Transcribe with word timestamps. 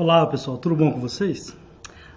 Olá 0.00 0.24
pessoal, 0.28 0.56
tudo 0.56 0.76
bom 0.76 0.92
com 0.92 1.00
vocês? 1.00 1.56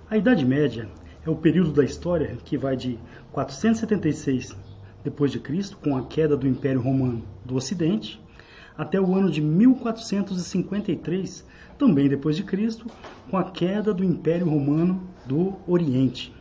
A 0.07 0.15
Idade 0.15 0.45
Média 0.45 0.87
é 1.25 1.29
o 1.31 1.35
período 1.35 1.71
da 1.71 1.83
história 1.83 2.37
que 2.45 2.55
vai 2.55 2.77
de 2.77 2.99
476 3.31 4.55
depois 5.03 5.31
de 5.31 5.39
Cristo, 5.39 5.77
com 5.77 5.97
a 5.97 6.03
queda 6.03 6.37
do 6.37 6.47
Império 6.47 6.79
Romano 6.79 7.23
do 7.43 7.55
Ocidente, 7.55 8.21
até 8.77 9.01
o 9.01 9.15
ano 9.15 9.31
de 9.31 9.41
1453, 9.41 11.43
também 11.79 12.07
depois 12.07 12.35
de 12.35 12.43
Cristo, 12.43 12.85
com 13.31 13.37
a 13.37 13.45
queda 13.45 13.91
do 13.91 14.03
Império 14.03 14.47
Romano 14.47 15.01
do 15.25 15.55
Oriente. 15.65 16.31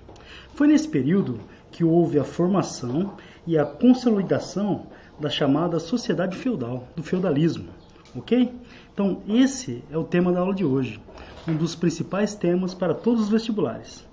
Foi 0.54 0.68
nesse 0.68 0.88
período 0.88 1.40
que 1.72 1.82
houve 1.82 2.18
a 2.18 2.24
formação 2.24 3.14
e 3.46 3.56
a 3.56 3.64
consolidação 3.64 4.88
da 5.18 5.30
chamada 5.30 5.80
sociedade 5.80 6.36
feudal, 6.36 6.86
do 6.94 7.02
feudalismo, 7.02 7.70
ok? 8.14 8.52
Então, 8.92 9.22
esse 9.28 9.82
é 9.90 9.96
o 9.96 10.04
tema 10.04 10.32
da 10.32 10.40
aula 10.40 10.54
de 10.54 10.64
hoje 10.64 11.00
um 11.48 11.56
dos 11.56 11.74
principais 11.74 12.34
temas 12.34 12.74
para 12.74 12.94
todos 12.94 13.22
os 13.22 13.28
vestibulares. 13.28 14.06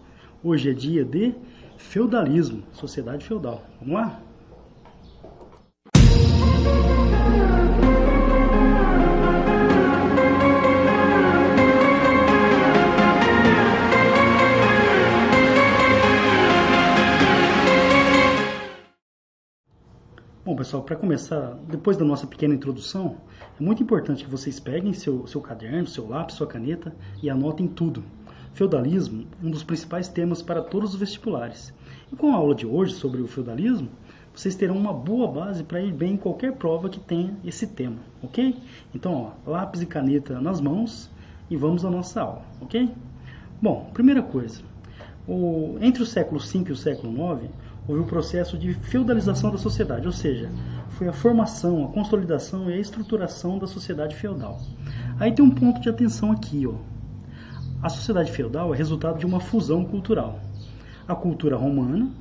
Hoje 0.44 0.70
é 0.70 0.74
dia 0.74 1.04
de 1.04 1.36
feudalismo, 1.78 2.64
sociedade 2.74 3.26
feudal. 3.26 3.64
Vamos 3.80 3.94
lá? 3.94 4.22
Pessoal, 20.68 20.84
para 20.84 20.98
começar, 20.98 21.58
depois 21.70 21.96
da 21.96 22.04
nossa 22.04 22.28
pequena 22.28 22.54
introdução, 22.54 23.16
é 23.58 23.64
muito 23.64 23.82
importante 23.82 24.26
que 24.26 24.30
vocês 24.30 24.60
peguem 24.60 24.92
seu, 24.92 25.26
seu 25.26 25.40
caderno, 25.40 25.88
seu 25.88 26.06
lápis, 26.06 26.36
sua 26.36 26.46
caneta 26.46 26.94
e 27.24 27.30
anotem 27.30 27.70
tudo. 27.70 28.04
Feudalismo, 28.54 29.26
um 29.42 29.50
dos 29.50 29.64
principais 29.64 30.10
temas 30.10 30.42
para 30.42 30.62
todos 30.62 30.94
os 30.94 31.00
vestibulares. 31.00 31.74
E 32.12 32.18
com 32.18 32.34
a 32.34 32.36
aula 32.36 32.54
de 32.54 32.66
hoje 32.66 32.94
sobre 32.96 33.22
o 33.22 33.28
feudalismo, 33.30 33.88
vocês 34.36 34.56
terão 34.56 34.76
uma 34.76 34.92
boa 34.92 35.32
base 35.32 35.64
para 35.64 35.80
ir 35.80 35.94
bem 35.94 36.16
em 36.16 36.18
qualquer 36.18 36.52
prova 36.58 36.90
que 36.90 37.00
tenha 37.00 37.34
esse 37.46 37.66
tema, 37.66 38.00
ok? 38.22 38.54
Então, 38.94 39.32
ó, 39.48 39.50
lápis 39.50 39.82
e 39.82 39.86
caneta 39.86 40.42
nas 40.42 40.60
mãos 40.60 41.10
e 41.50 41.56
vamos 41.56 41.86
à 41.86 41.90
nossa 41.90 42.22
aula, 42.22 42.42
ok? 42.60 42.92
Bom, 43.62 43.90
primeira 43.94 44.22
coisa, 44.22 44.62
o, 45.26 45.78
entre 45.80 46.04
o 46.04 46.06
século 46.06 46.42
V 46.42 46.66
e 46.68 46.72
o 46.74 46.76
século 46.76 47.14
IX, 47.14 47.52
houve 47.88 48.02
um 48.02 48.06
processo 48.06 48.58
de 48.58 48.74
feudalização 48.74 49.50
da 49.50 49.58
sociedade, 49.58 50.06
ou 50.06 50.12
seja, 50.12 50.50
foi 50.90 51.08
a 51.08 51.14
formação, 51.14 51.86
a 51.86 51.88
consolidação 51.88 52.70
e 52.70 52.74
a 52.74 52.78
estruturação 52.78 53.58
da 53.58 53.68
sociedade 53.68 54.16
feudal. 54.16 54.60
Aí 55.20 55.32
tem 55.32 55.46
um 55.46 55.52
ponto 55.52 55.80
de 55.80 55.90
atenção 55.90 56.32
aqui, 56.32 56.68
ó. 56.68 56.76
A 57.82 57.90
sociedade 57.90 58.32
feudal 58.32 58.74
é 58.74 58.78
resultado 58.78 59.20
de 59.20 59.26
uma 59.26 59.40
fusão 59.40 59.86
cultural. 59.86 60.40
A 61.08 61.16
cultura 61.16 61.56
romana 61.56 62.12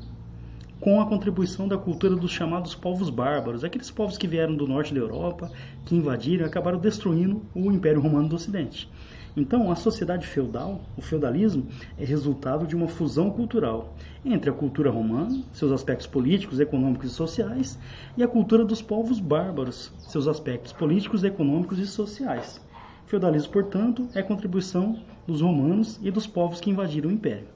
com 0.78 1.00
a 1.00 1.06
contribuição 1.06 1.67
da 1.67 1.78
cultura 1.78 2.14
dos 2.14 2.31
chamados 2.31 2.75
povos 2.75 3.09
bárbaros, 3.09 3.64
aqueles 3.64 3.91
povos 3.91 4.19
que 4.19 4.28
vieram 4.28 4.55
do 4.55 4.69
norte 4.69 4.92
da 4.92 5.00
Europa, 5.00 5.50
que 5.84 5.97
invadiram 5.97 6.44
e 6.44 6.48
acabaram 6.48 6.78
destruindo 6.78 7.42
o 7.55 7.72
Império 7.72 8.00
Romano 8.00 8.28
do 8.28 8.37
Ocidente. 8.37 8.89
Então, 9.36 9.70
a 9.70 9.76
sociedade 9.76 10.26
feudal, 10.26 10.80
o 10.96 11.02
feudalismo, 11.02 11.66
é 11.98 12.04
resultado 12.06 12.66
de 12.66 12.74
uma 12.74 12.88
fusão 12.88 13.28
cultural 13.28 13.94
entre 14.24 14.48
a 14.48 14.52
cultura 14.52 14.90
romana, 14.90 15.42
seus 15.52 15.70
aspectos 15.72 16.06
políticos, 16.06 16.58
econômicos 16.58 17.10
e 17.10 17.14
sociais, 17.14 17.78
e 18.16 18.22
a 18.22 18.28
cultura 18.28 18.64
dos 18.64 18.80
povos 18.80 19.20
bárbaros, 19.20 19.92
seus 19.98 20.26
aspectos 20.26 20.72
políticos, 20.72 21.22
econômicos 21.22 21.78
e 21.78 21.86
sociais. 21.86 22.58
O 23.04 23.10
feudalismo, 23.10 23.52
portanto, 23.52 24.08
é 24.14 24.22
contribuição 24.22 24.98
dos 25.26 25.42
romanos 25.42 26.00
e 26.02 26.10
dos 26.10 26.26
povos 26.26 26.58
que 26.58 26.70
invadiram 26.70 27.10
o 27.10 27.12
império. 27.12 27.48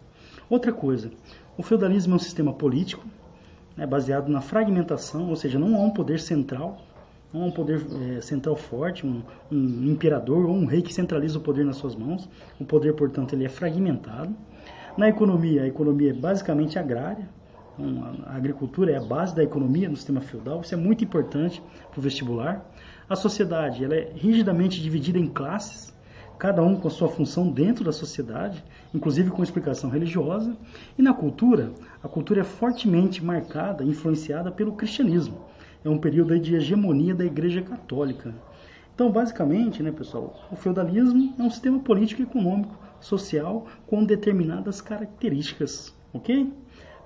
Outra 0.50 0.74
coisa, 0.74 1.10
o 1.56 1.62
feudalismo 1.62 2.12
é 2.12 2.16
um 2.16 2.20
sistema 2.20 2.52
político 2.52 3.06
né, 3.74 3.86
baseado 3.86 4.28
na 4.28 4.42
fragmentação, 4.42 5.30
ou 5.30 5.36
seja, 5.36 5.58
não 5.58 5.76
há 5.76 5.80
um 5.80 5.90
poder 5.90 6.20
central 6.20 6.78
é 6.89 6.89
um 7.32 7.50
poder 7.50 7.84
é, 8.16 8.20
central 8.20 8.56
forte, 8.56 9.06
um, 9.06 9.22
um, 9.50 9.84
imperador 9.84 10.46
ou 10.46 10.54
um 10.54 10.64
rei 10.64 10.82
que 10.82 10.92
centraliza 10.92 11.38
o 11.38 11.40
poder 11.40 11.64
nas 11.64 11.76
suas 11.76 11.94
mãos. 11.94 12.28
O 12.58 12.64
poder, 12.64 12.94
portanto, 12.94 13.34
ele 13.34 13.44
é 13.44 13.48
fragmentado. 13.48 14.34
Na 14.96 15.08
economia, 15.08 15.62
a 15.62 15.66
economia 15.66 16.10
é 16.10 16.12
basicamente 16.12 16.78
agrária. 16.78 17.28
Então, 17.78 18.16
a 18.26 18.34
agricultura 18.36 18.92
é 18.92 18.96
a 18.96 19.00
base 19.00 19.34
da 19.34 19.44
economia 19.44 19.88
no 19.88 19.96
sistema 19.96 20.20
feudal. 20.20 20.60
Isso 20.60 20.74
é 20.74 20.76
muito 20.76 21.04
importante 21.04 21.62
para 21.90 21.98
o 21.98 22.02
vestibular. 22.02 22.68
A 23.08 23.14
sociedade 23.14 23.84
ela 23.84 23.94
é 23.94 24.12
rigidamente 24.14 24.80
dividida 24.82 25.18
em 25.18 25.26
classes, 25.26 25.94
cada 26.38 26.62
um 26.62 26.76
com 26.76 26.88
a 26.88 26.90
sua 26.90 27.08
função 27.08 27.50
dentro 27.50 27.84
da 27.84 27.92
sociedade, 27.92 28.64
inclusive 28.92 29.30
com 29.30 29.42
explicação 29.42 29.88
religiosa. 29.88 30.56
E 30.98 31.02
na 31.02 31.14
cultura, 31.14 31.72
a 32.02 32.08
cultura 32.08 32.40
é 32.40 32.44
fortemente 32.44 33.24
marcada, 33.24 33.84
influenciada 33.84 34.50
pelo 34.50 34.72
cristianismo 34.72 35.49
é 35.84 35.88
um 35.88 35.98
período 35.98 36.38
de 36.38 36.54
hegemonia 36.54 37.14
da 37.14 37.24
Igreja 37.24 37.62
Católica. 37.62 38.34
Então, 38.94 39.10
basicamente, 39.10 39.82
né, 39.82 39.90
pessoal, 39.90 40.34
o 40.50 40.56
feudalismo 40.56 41.34
é 41.38 41.42
um 41.42 41.50
sistema 41.50 41.78
político, 41.78 42.22
econômico, 42.22 42.78
social 43.00 43.66
com 43.86 44.04
determinadas 44.04 44.80
características, 44.80 45.94
ok? 46.12 46.52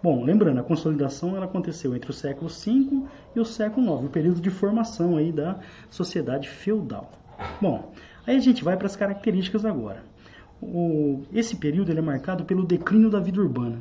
Bom, 0.03 0.23
lembrando, 0.23 0.59
a 0.59 0.63
consolidação 0.63 1.37
ela 1.37 1.47
aconteceu 1.47 1.95
entre 1.95 2.11
o 2.11 2.13
século 2.13 2.49
V 2.49 3.05
e 3.35 3.41
o 3.41 3.45
século 3.45 3.87
IX, 3.87 4.07
o 4.07 4.11
período 4.11 4.41
de 4.41 4.51
formação 4.51 5.17
aí 5.17 5.33
da 5.33 5.61
sociedade 5.89 6.49
feudal. 6.49 7.11
Bom, 7.61 7.93
aí 8.27 8.37
a 8.37 8.41
gente 8.41 8.63
vai 8.63 8.77
para 8.77 8.87
as 8.87 8.97
características 8.97 9.65
agora. 9.65 10.05
O, 10.61 11.23
esse 11.33 11.57
período 11.57 11.91
ele 11.91 12.01
é 12.01 12.03
marcado 12.03 12.45
pelo 12.45 12.65
declínio 12.65 13.09
da 13.09 13.21
vida 13.21 13.41
urbana. 13.41 13.79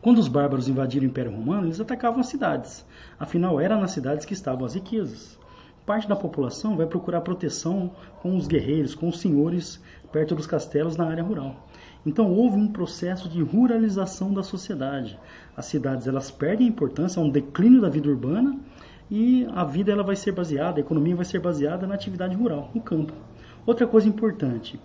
Quando 0.00 0.18
os 0.18 0.28
bárbaros 0.28 0.68
invadiram 0.68 1.06
o 1.06 1.10
Império 1.10 1.32
Romano, 1.32 1.66
eles 1.66 1.80
atacavam 1.80 2.20
as 2.20 2.28
cidades. 2.28 2.86
Afinal, 3.18 3.58
era 3.58 3.76
nas 3.76 3.90
cidades 3.90 4.24
que 4.24 4.32
estavam 4.32 4.64
as 4.64 4.74
riquezas. 4.74 5.36
Parte 5.84 6.06
da 6.06 6.14
população 6.14 6.76
vai 6.76 6.86
procurar 6.86 7.20
proteção 7.22 7.90
com 8.22 8.36
os 8.36 8.46
guerreiros, 8.46 8.94
com 8.94 9.08
os 9.08 9.18
senhores 9.18 9.82
perto 10.12 10.36
dos 10.36 10.46
castelos 10.46 10.96
na 10.96 11.08
área 11.08 11.24
rural. 11.24 11.66
Então 12.06 12.30
houve 12.30 12.56
um 12.56 12.68
processo 12.68 13.28
de 13.28 13.42
ruralização 13.42 14.32
da 14.32 14.44
sociedade. 14.44 15.18
As 15.56 15.66
cidades 15.66 16.06
elas 16.06 16.30
perdem 16.30 16.68
importância, 16.68 17.20
há 17.20 17.24
um 17.24 17.30
declínio 17.30 17.80
da 17.80 17.88
vida 17.88 18.08
urbana 18.08 18.56
e 19.10 19.48
a 19.52 19.64
vida 19.64 19.90
ela 19.90 20.04
vai 20.04 20.14
ser 20.14 20.30
baseada, 20.30 20.78
a 20.78 20.80
economia 20.80 21.16
vai 21.16 21.24
ser 21.24 21.40
baseada 21.40 21.88
na 21.88 21.96
atividade 21.96 22.36
rural, 22.36 22.70
no 22.72 22.80
campo. 22.80 23.14
Outra 23.66 23.84
coisa 23.84 24.08
importante, 24.08 24.78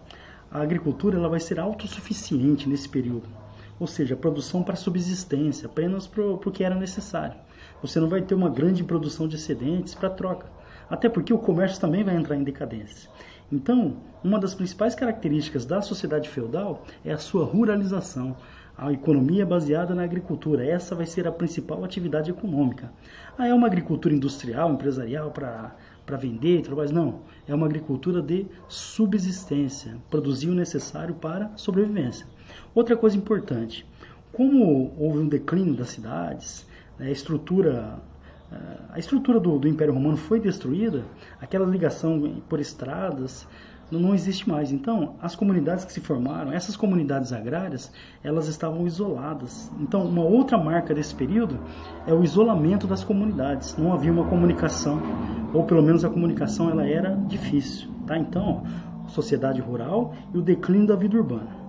a 0.49 0.61
agricultura 0.61 1.17
ela 1.19 1.29
vai 1.29 1.39
ser 1.39 1.59
autossuficiente 1.59 2.67
nesse 2.67 2.89
período 2.89 3.42
ou 3.79 3.87
seja, 3.87 4.15
produção 4.15 4.63
para 4.63 4.75
subsistência, 4.75 5.67
apenas 5.67 6.07
para 6.07 6.23
o 6.23 6.37
que 6.51 6.63
era 6.63 6.75
necessário. 6.75 7.35
Você 7.81 7.99
não 7.99 8.07
vai 8.07 8.21
ter 8.21 8.35
uma 8.35 8.49
grande 8.49 8.83
produção 8.83 9.27
de 9.27 9.35
excedentes 9.35 9.93
para 9.93 10.09
troca, 10.09 10.47
até 10.89 11.09
porque 11.09 11.33
o 11.33 11.39
comércio 11.39 11.81
também 11.81 12.03
vai 12.03 12.15
entrar 12.15 12.35
em 12.35 12.43
decadência. 12.43 13.09
Então, 13.51 13.97
uma 14.23 14.39
das 14.39 14.55
principais 14.55 14.95
características 14.95 15.65
da 15.65 15.81
sociedade 15.81 16.29
feudal 16.29 16.83
é 17.03 17.11
a 17.11 17.17
sua 17.17 17.45
ruralização, 17.45 18.35
a 18.75 18.91
economia 18.91 19.45
baseada 19.45 19.93
na 19.93 20.03
agricultura. 20.03 20.65
Essa 20.65 20.95
vai 20.95 21.05
ser 21.05 21.27
a 21.27 21.31
principal 21.31 21.83
atividade 21.83 22.31
econômica. 22.31 22.91
Ah, 23.37 23.47
é 23.47 23.53
uma 23.53 23.67
agricultura 23.67 24.15
industrial, 24.15 24.71
empresarial 24.73 25.29
para 25.29 26.17
vender, 26.17 26.63
mas 26.75 26.89
não. 26.89 27.19
É 27.47 27.53
uma 27.53 27.67
agricultura 27.67 28.21
de 28.21 28.47
subsistência, 28.67 29.97
produzir 30.09 30.49
o 30.49 30.55
necessário 30.55 31.13
para 31.13 31.51
sobrevivência. 31.55 32.25
Outra 32.73 32.95
coisa 32.95 33.17
importante, 33.17 33.85
como 34.31 34.93
houve 34.97 35.19
um 35.19 35.27
declínio 35.27 35.75
das 35.75 35.89
cidades, 35.89 36.67
né, 36.97 37.07
a 37.07 37.11
estrutura 37.11 37.99
a 38.89 38.99
estrutura 38.99 39.39
do, 39.39 39.57
do, 39.57 39.67
Império 39.67 39.93
Romano 39.93 40.17
foi 40.17 40.39
destruída, 40.39 41.03
aquela 41.41 41.65
ligação 41.65 42.41
por 42.47 42.59
estradas 42.59 43.47
não, 43.91 43.99
não, 43.99 44.15
existe 44.15 44.47
mais. 44.47 44.71
Então, 44.71 45.15
as 45.21 45.35
comunidades 45.35 45.85
que 45.85 45.93
se 45.93 45.99
formaram, 45.99 46.51
essas 46.51 46.75
comunidades 46.75 47.31
agrárias, 47.33 47.91
elas 48.23 48.47
estavam 48.47 48.87
isoladas. 48.87 49.71
Então, 49.79 50.05
uma 50.05 50.23
outra 50.23 50.57
marca 50.57 50.93
desse 50.93 51.13
período 51.13 51.59
é 52.07 52.13
o 52.13 52.23
isolamento 52.23 52.87
das 52.87 53.03
comunidades. 53.03 53.75
Não 53.77 53.93
havia 53.93 54.11
uma 54.11 54.25
comunicação, 54.25 55.01
ou 55.53 55.63
pelo 55.63 55.83
menos 55.83 56.03
a 56.03 56.09
comunicação 56.09 56.69
ela 56.69 56.87
era 56.87 57.15
difícil. 57.27 57.89
Tá? 58.07 58.17
Então, 58.17 58.63
sociedade 59.07 59.61
rural 59.61 60.15
e 60.33 60.37
o 60.37 60.41
declínio 60.41 60.87
da 60.87 60.95
vida 60.95 61.17
urbana 61.17 61.62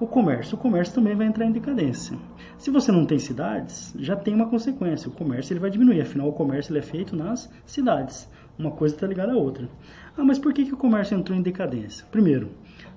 o 0.00 0.06
comércio. 0.06 0.54
O 0.54 0.58
comércio 0.58 0.94
também 0.94 1.16
vai 1.16 1.26
entrar 1.26 1.44
em 1.44 1.52
decadência. 1.52 2.16
Se 2.56 2.70
você 2.70 2.92
não 2.92 3.04
tem 3.04 3.18
cidades, 3.18 3.92
já 3.98 4.14
tem 4.14 4.34
uma 4.34 4.48
consequência. 4.48 5.08
O 5.08 5.12
comércio 5.12 5.52
ele 5.52 5.60
vai 5.60 5.70
diminuir, 5.70 6.00
afinal 6.00 6.28
o 6.28 6.32
comércio 6.32 6.72
ele 6.72 6.78
é 6.78 6.82
feito 6.82 7.16
nas 7.16 7.50
cidades. 7.66 8.28
Uma 8.56 8.70
coisa 8.70 8.94
está 8.94 9.06
ligada 9.06 9.32
à 9.32 9.36
outra. 9.36 9.68
Ah, 10.16 10.24
mas 10.24 10.38
por 10.38 10.52
que, 10.52 10.64
que 10.64 10.74
o 10.74 10.78
comércio 10.78 11.16
entrou 11.16 11.36
em 11.36 11.42
decadência? 11.42 12.06
Primeiro, 12.10 12.50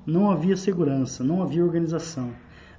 não 0.05 0.29
havia 0.29 0.55
segurança, 0.55 1.23
não 1.23 1.41
havia 1.41 1.65
organização. 1.65 2.31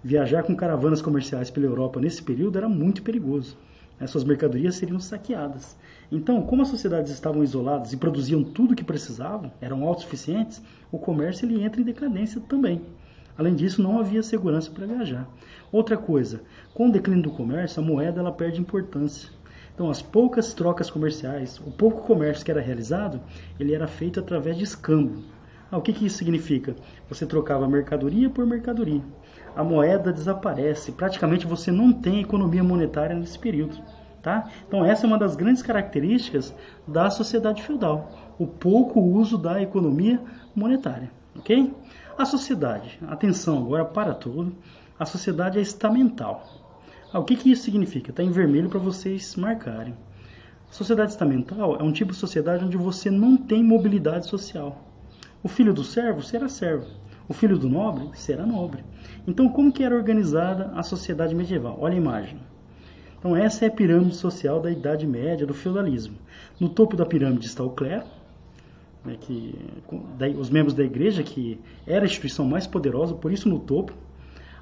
Viajar 0.05 0.43
com 0.43 0.55
caravanas 0.55 1.03
comerciais 1.03 1.51
pela 1.51 1.67
Europa 1.67 2.01
nesse 2.01 2.23
período 2.23 2.59
era 2.59 2.69
muito 2.69 3.03
perigoso. 3.03 3.57
As 4.01 4.11
suas 4.11 4.25
mercadorias 4.25 4.75
seriam 4.75 4.99
saqueadas. 4.99 5.77
Então, 6.11 6.43
como 6.43 6.63
as 6.63 6.69
sociedades 6.69 7.13
estavam 7.13 7.43
isoladas 7.43 7.93
e 7.93 7.97
produziam 7.97 8.43
tudo 8.43 8.73
o 8.73 8.77
que 8.77 8.83
precisavam, 8.85 9.53
eram 9.61 9.85
autossuficientes, 9.85 10.61
o 10.91 10.99
comércio 10.99 11.47
ele 11.47 11.63
entra 11.63 11.81
em 11.81 11.85
decadência 11.85 12.41
também. 12.49 12.83
Além 13.37 13.55
disso, 13.55 13.83
não 13.83 13.99
havia 13.99 14.23
segurança 14.23 14.71
para 14.71 14.87
viajar. 14.87 15.29
Outra 15.71 15.97
coisa, 15.97 16.43
com 16.75 16.89
o 16.89 16.93
declínio 16.93 17.23
do 17.23 17.31
comércio, 17.31 17.83
a 17.83 17.87
moeda 17.87 18.21
ela 18.21 18.33
perde 18.33 18.61
importância. 18.61 19.31
Então, 19.75 19.89
as 19.89 20.03
poucas 20.03 20.53
trocas 20.53 20.91
comerciais, 20.91 21.59
o 21.67 21.71
pouco 21.71 22.03
comércio 22.03 22.45
que 22.45 22.51
era 22.51 22.61
realizado, 22.61 23.21
ele 23.59 23.75
era 23.75 23.87
feito 23.87 24.21
através 24.21 24.57
de 24.57 24.65
escambo. 24.65 25.23
Ah, 25.71 25.79
o 25.79 25.81
que, 25.81 25.95
que 25.95 26.05
isso 26.05 26.19
significa? 26.19 26.77
Você 27.09 27.25
trocava 27.25 27.67
mercadoria 27.67 28.29
por 28.29 28.45
mercadoria. 28.45 29.01
A 29.57 29.65
moeda 29.65 30.13
desaparece, 30.13 30.93
praticamente 30.93 31.47
você 31.47 31.73
não 31.73 31.93
tem 31.93 32.21
economia 32.21 32.63
monetária 32.63 33.17
nesse 33.17 33.39
período. 33.39 33.79
Tá? 34.23 34.49
Então, 34.69 34.85
essa 34.85 35.05
é 35.05 35.09
uma 35.09 35.19
das 35.19 35.35
grandes 35.35 35.63
características 35.63 36.55
da 36.87 37.11
sociedade 37.11 37.61
feudal, 37.61 38.35
o 38.39 38.47
pouco 38.47 39.01
uso 39.01 39.37
da 39.37 39.61
economia 39.61 40.21
monetária. 40.55 41.11
ok? 41.37 41.75
A 42.23 42.25
sociedade, 42.25 43.01
atenção 43.09 43.59
agora 43.59 43.85
para 43.85 44.15
tudo, 44.15 44.55
a 44.97 45.05
sociedade 45.05 45.59
é 45.59 45.61
estamental. 45.61 46.47
Ah, 47.13 47.19
o 47.19 47.25
que, 47.25 47.35
que 47.35 47.51
isso 47.51 47.65
significa? 47.65 48.11
Está 48.11 48.23
em 48.23 48.31
vermelho 48.31 48.69
para 48.69 48.79
vocês 48.79 49.35
marcarem. 49.35 49.97
Sociedade 50.71 51.11
estamental 51.11 51.75
é 51.75 51.83
um 51.83 51.91
tipo 51.91 52.13
de 52.13 52.19
sociedade 52.19 52.65
onde 52.65 52.77
você 52.77 53.11
não 53.11 53.37
tem 53.37 53.61
mobilidade 53.65 54.29
social. 54.29 54.85
O 55.43 55.49
filho 55.49 55.75
do 55.75 55.83
servo 55.83 56.23
será 56.23 56.49
servo, 56.49 56.87
o 57.29 57.35
filho 57.35 57.59
do 57.59 57.69
nobre 57.69 58.09
será 58.15 58.47
nobre. 58.47 58.85
Então, 59.27 59.49
como 59.49 59.73
que 59.73 59.83
era 59.83 59.97
organizada 59.97 60.71
a 60.77 60.85
sociedade 60.85 61.35
medieval? 61.35 61.77
Olha 61.81 61.95
a 61.95 61.99
imagem. 61.99 62.39
Então, 63.19 63.35
essa 63.35 63.65
é 63.65 63.69
a 63.69 63.73
pirâmide 63.73 64.15
social 64.15 64.61
da 64.61 64.71
Idade 64.71 65.09
Média, 65.09 65.45
do 65.45 65.55
feudalismo. 65.55 66.15
No 66.61 66.69
topo 66.69 66.97
da 66.97 67.05
pirâmide 67.05 67.47
está 67.47 67.65
o 67.65 67.71
clero, 67.71 68.07
né, 69.05 69.17
que, 69.21 69.55
os 70.39 70.51
membros 70.51 70.75
da 70.75 70.85
igreja, 70.85 71.23
que 71.23 71.61
era 71.87 72.05
a 72.05 72.07
instituição 72.07 72.47
mais 72.47 72.67
poderosa, 72.67 73.15
por 73.15 73.33
isso 73.33 73.49
no 73.49 73.59
topo. 73.59 73.93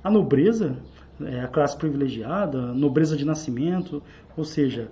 A 0.02 0.10
nobreza, 0.10 0.76
é, 1.22 1.40
a 1.40 1.48
classe 1.48 1.76
privilegiada, 1.76 2.70
a 2.70 2.74
nobreza 2.74 3.16
de 3.16 3.24
nascimento, 3.24 4.02
ou 4.36 4.44
seja, 4.44 4.90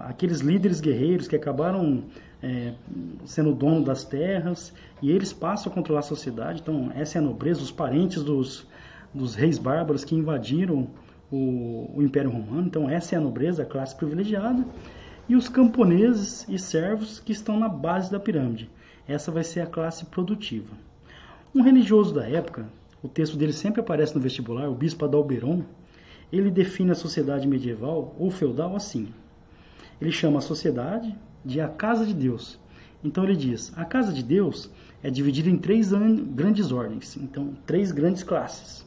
aqueles 0.00 0.40
líderes 0.40 0.80
guerreiros 0.80 1.26
que 1.26 1.34
acabaram 1.34 2.04
é, 2.42 2.74
sendo 3.24 3.52
dono 3.52 3.84
das 3.84 4.04
terras 4.04 4.72
e 5.02 5.10
eles 5.10 5.32
passam 5.32 5.72
a 5.72 5.74
controlar 5.74 6.00
a 6.00 6.02
sociedade. 6.02 6.60
Então, 6.60 6.92
essa 6.94 7.18
é 7.18 7.20
a 7.20 7.22
nobreza, 7.22 7.60
os 7.60 7.72
parentes 7.72 8.22
dos, 8.22 8.66
dos 9.12 9.34
reis 9.34 9.58
bárbaros 9.58 10.04
que 10.04 10.14
invadiram 10.14 10.88
o, 11.30 11.90
o 11.96 12.02
Império 12.02 12.30
Romano. 12.30 12.66
Então, 12.66 12.88
essa 12.88 13.14
é 13.14 13.18
a 13.18 13.20
nobreza, 13.20 13.62
a 13.62 13.66
classe 13.66 13.96
privilegiada. 13.96 14.64
E 15.28 15.34
os 15.34 15.48
camponeses 15.48 16.46
e 16.48 16.56
servos 16.56 17.18
que 17.18 17.32
estão 17.32 17.58
na 17.58 17.68
base 17.68 18.10
da 18.12 18.20
pirâmide. 18.20 18.70
Essa 19.08 19.30
vai 19.30 19.44
ser 19.44 19.60
a 19.60 19.66
classe 19.66 20.06
produtiva. 20.06 20.74
Um 21.54 21.62
religioso 21.62 22.14
da 22.14 22.28
época, 22.28 22.66
o 23.02 23.08
texto 23.08 23.36
dele 23.36 23.52
sempre 23.52 23.80
aparece 23.80 24.14
no 24.14 24.20
vestibular, 24.20 24.68
o 24.68 24.74
bispo 24.74 25.04
Adalberon, 25.04 25.62
ele 26.32 26.50
define 26.50 26.90
a 26.90 26.94
sociedade 26.94 27.46
medieval 27.46 28.14
ou 28.18 28.30
feudal 28.30 28.74
assim. 28.74 29.08
Ele 30.00 30.10
chama 30.10 30.38
a 30.38 30.42
sociedade 30.42 31.16
de 31.44 31.60
a 31.60 31.68
casa 31.68 32.04
de 32.04 32.12
Deus. 32.12 32.58
Então 33.02 33.22
ele 33.24 33.36
diz: 33.36 33.72
a 33.76 33.84
casa 33.84 34.12
de 34.12 34.22
Deus 34.22 34.70
é 35.02 35.10
dividida 35.10 35.48
em 35.48 35.56
três 35.56 35.92
grandes 35.92 36.72
ordens, 36.72 37.16
então 37.16 37.56
três 37.64 37.92
grandes 37.92 38.22
classes: 38.22 38.84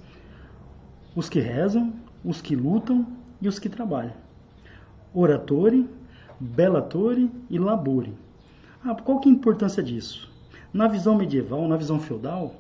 os 1.16 1.30
que 1.30 1.40
rezam, 1.40 1.94
os 2.24 2.42
que 2.42 2.56
lutam 2.56 3.08
e 3.42 3.48
os 3.48 3.58
que 3.58 3.70
trabalham. 3.70 4.14
Oratore, 5.14 5.90
belatore 6.40 7.32
e 7.50 7.58
labore. 7.58 8.14
Ah, 8.82 8.96
qual 8.96 9.20
que 9.20 9.28
é 9.28 9.32
a 9.32 9.36
importância 9.36 9.84
disso? 9.84 10.32
Na 10.72 10.88
visão 10.88 11.14
medieval, 11.14 11.68
na 11.68 11.76
visão 11.76 12.00
feudal, 12.00 12.56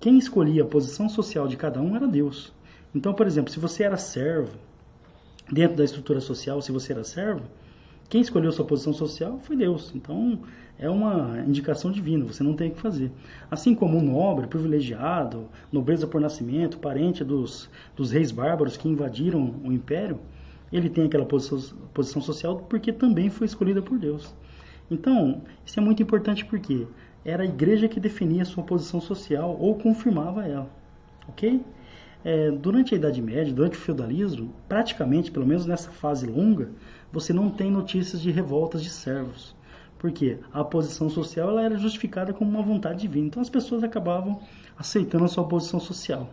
quem 0.00 0.18
escolhia 0.18 0.64
a 0.64 0.66
posição 0.66 1.08
social 1.08 1.46
de 1.46 1.56
cada 1.56 1.80
um 1.80 1.94
era 1.94 2.08
Deus. 2.08 2.52
Então, 2.92 3.14
por 3.14 3.24
exemplo, 3.24 3.52
se 3.52 3.60
você 3.60 3.84
era 3.84 3.96
servo, 3.96 4.50
dentro 5.50 5.76
da 5.76 5.84
estrutura 5.84 6.20
social, 6.20 6.60
se 6.60 6.72
você 6.72 6.92
era 6.92 7.04
servo, 7.04 7.44
quem 8.08 8.20
escolheu 8.20 8.50
sua 8.50 8.64
posição 8.64 8.92
social 8.92 9.38
foi 9.44 9.54
Deus. 9.54 9.92
Então, 9.94 10.40
é 10.76 10.90
uma 10.90 11.38
indicação 11.46 11.92
divina, 11.92 12.24
você 12.24 12.42
não 12.42 12.54
tem 12.54 12.70
o 12.70 12.74
que 12.74 12.80
fazer. 12.80 13.12
Assim 13.48 13.72
como 13.72 13.96
um 13.96 14.02
nobre, 14.02 14.48
privilegiado, 14.48 15.46
nobreza 15.70 16.04
por 16.04 16.20
nascimento, 16.20 16.78
parente 16.78 17.22
dos, 17.22 17.70
dos 17.94 18.10
reis 18.10 18.32
bárbaros 18.32 18.76
que 18.76 18.88
invadiram 18.88 19.54
o 19.62 19.70
império, 19.70 20.18
ele 20.72 20.90
tem 20.90 21.04
aquela 21.04 21.24
posição, 21.24 21.60
posição 21.94 22.20
social 22.20 22.56
porque 22.68 22.92
também 22.92 23.30
foi 23.30 23.46
escolhida 23.46 23.80
por 23.80 23.96
Deus. 23.96 24.34
Então, 24.90 25.42
isso 25.64 25.78
é 25.78 25.82
muito 25.82 26.02
importante 26.02 26.44
porque 26.44 26.86
era 27.24 27.42
a 27.42 27.46
igreja 27.46 27.88
que 27.88 28.00
definia 28.00 28.44
sua 28.44 28.64
posição 28.64 29.00
social 29.00 29.56
ou 29.58 29.76
confirmava 29.76 30.46
ela. 30.46 30.68
Ok? 31.28 31.64
É, 32.24 32.50
durante 32.50 32.94
a 32.94 32.98
Idade 32.98 33.22
Média, 33.22 33.52
durante 33.52 33.78
o 33.78 33.80
feudalismo, 33.80 34.52
praticamente, 34.68 35.30
pelo 35.30 35.46
menos 35.46 35.64
nessa 35.64 35.90
fase 35.90 36.26
longa, 36.26 36.70
você 37.12 37.32
não 37.32 37.50
tem 37.50 37.70
notícias 37.70 38.20
de 38.20 38.30
revoltas 38.30 38.82
de 38.82 38.90
servos. 38.90 39.54
Porque 39.98 40.38
a 40.52 40.64
posição 40.64 41.08
social 41.08 41.50
ela 41.50 41.62
era 41.62 41.76
justificada 41.76 42.32
como 42.32 42.50
uma 42.50 42.62
vontade 42.62 43.02
divina. 43.02 43.26
Então 43.26 43.42
as 43.42 43.50
pessoas 43.50 43.84
acabavam 43.84 44.40
aceitando 44.76 45.24
a 45.24 45.28
sua 45.28 45.44
posição 45.44 45.78
social. 45.78 46.28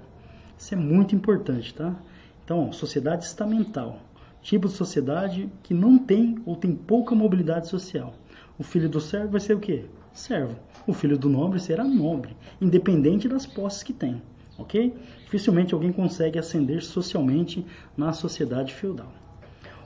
Isso 0.58 0.74
é 0.74 0.78
muito 0.78 1.14
importante, 1.14 1.74
tá? 1.74 1.96
Então, 2.44 2.72
sociedade 2.72 3.26
estamental. 3.26 4.00
Tipo 4.42 4.68
de 4.68 4.74
sociedade 4.74 5.50
que 5.64 5.74
não 5.74 5.98
tem 5.98 6.40
ou 6.46 6.56
tem 6.56 6.74
pouca 6.74 7.14
mobilidade 7.14 7.68
social. 7.68 8.14
O 8.60 8.64
filho 8.64 8.90
do 8.90 9.00
servo 9.00 9.30
vai 9.30 9.40
ser 9.40 9.54
o 9.54 9.60
quê? 9.60 9.86
Servo. 10.12 10.56
O 10.88 10.94
filho 10.94 11.18
do 11.18 11.30
nobre 11.30 11.60
será 11.60 11.84
nobre, 11.84 12.36
independente 12.60 13.28
das 13.28 13.46
posses 13.46 13.84
que 13.84 13.94
tem. 13.94 14.22
Ok? 14.58 14.96
Dificilmente 15.24 15.76
alguém 15.76 15.92
consegue 15.92 16.40
ascender 16.40 16.84
socialmente 16.84 17.64
na 17.96 18.12
sociedade 18.14 18.74
feudal. 18.74 19.12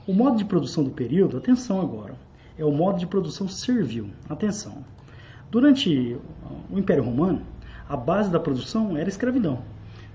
O 0.07 0.13
modo 0.13 0.37
de 0.37 0.45
produção 0.45 0.83
do 0.83 0.91
período, 0.91 1.37
atenção 1.37 1.81
agora, 1.81 2.15
é 2.57 2.63
o 2.63 2.71
modo 2.71 2.97
de 2.97 3.05
produção 3.05 3.47
servil. 3.47 4.09
Atenção. 4.29 4.85
Durante 5.49 6.17
o 6.69 6.79
Império 6.79 7.03
Romano, 7.03 7.41
a 7.89 7.97
base 7.97 8.31
da 8.31 8.39
produção 8.39 8.95
era 8.95 9.09
escravidão. 9.09 9.61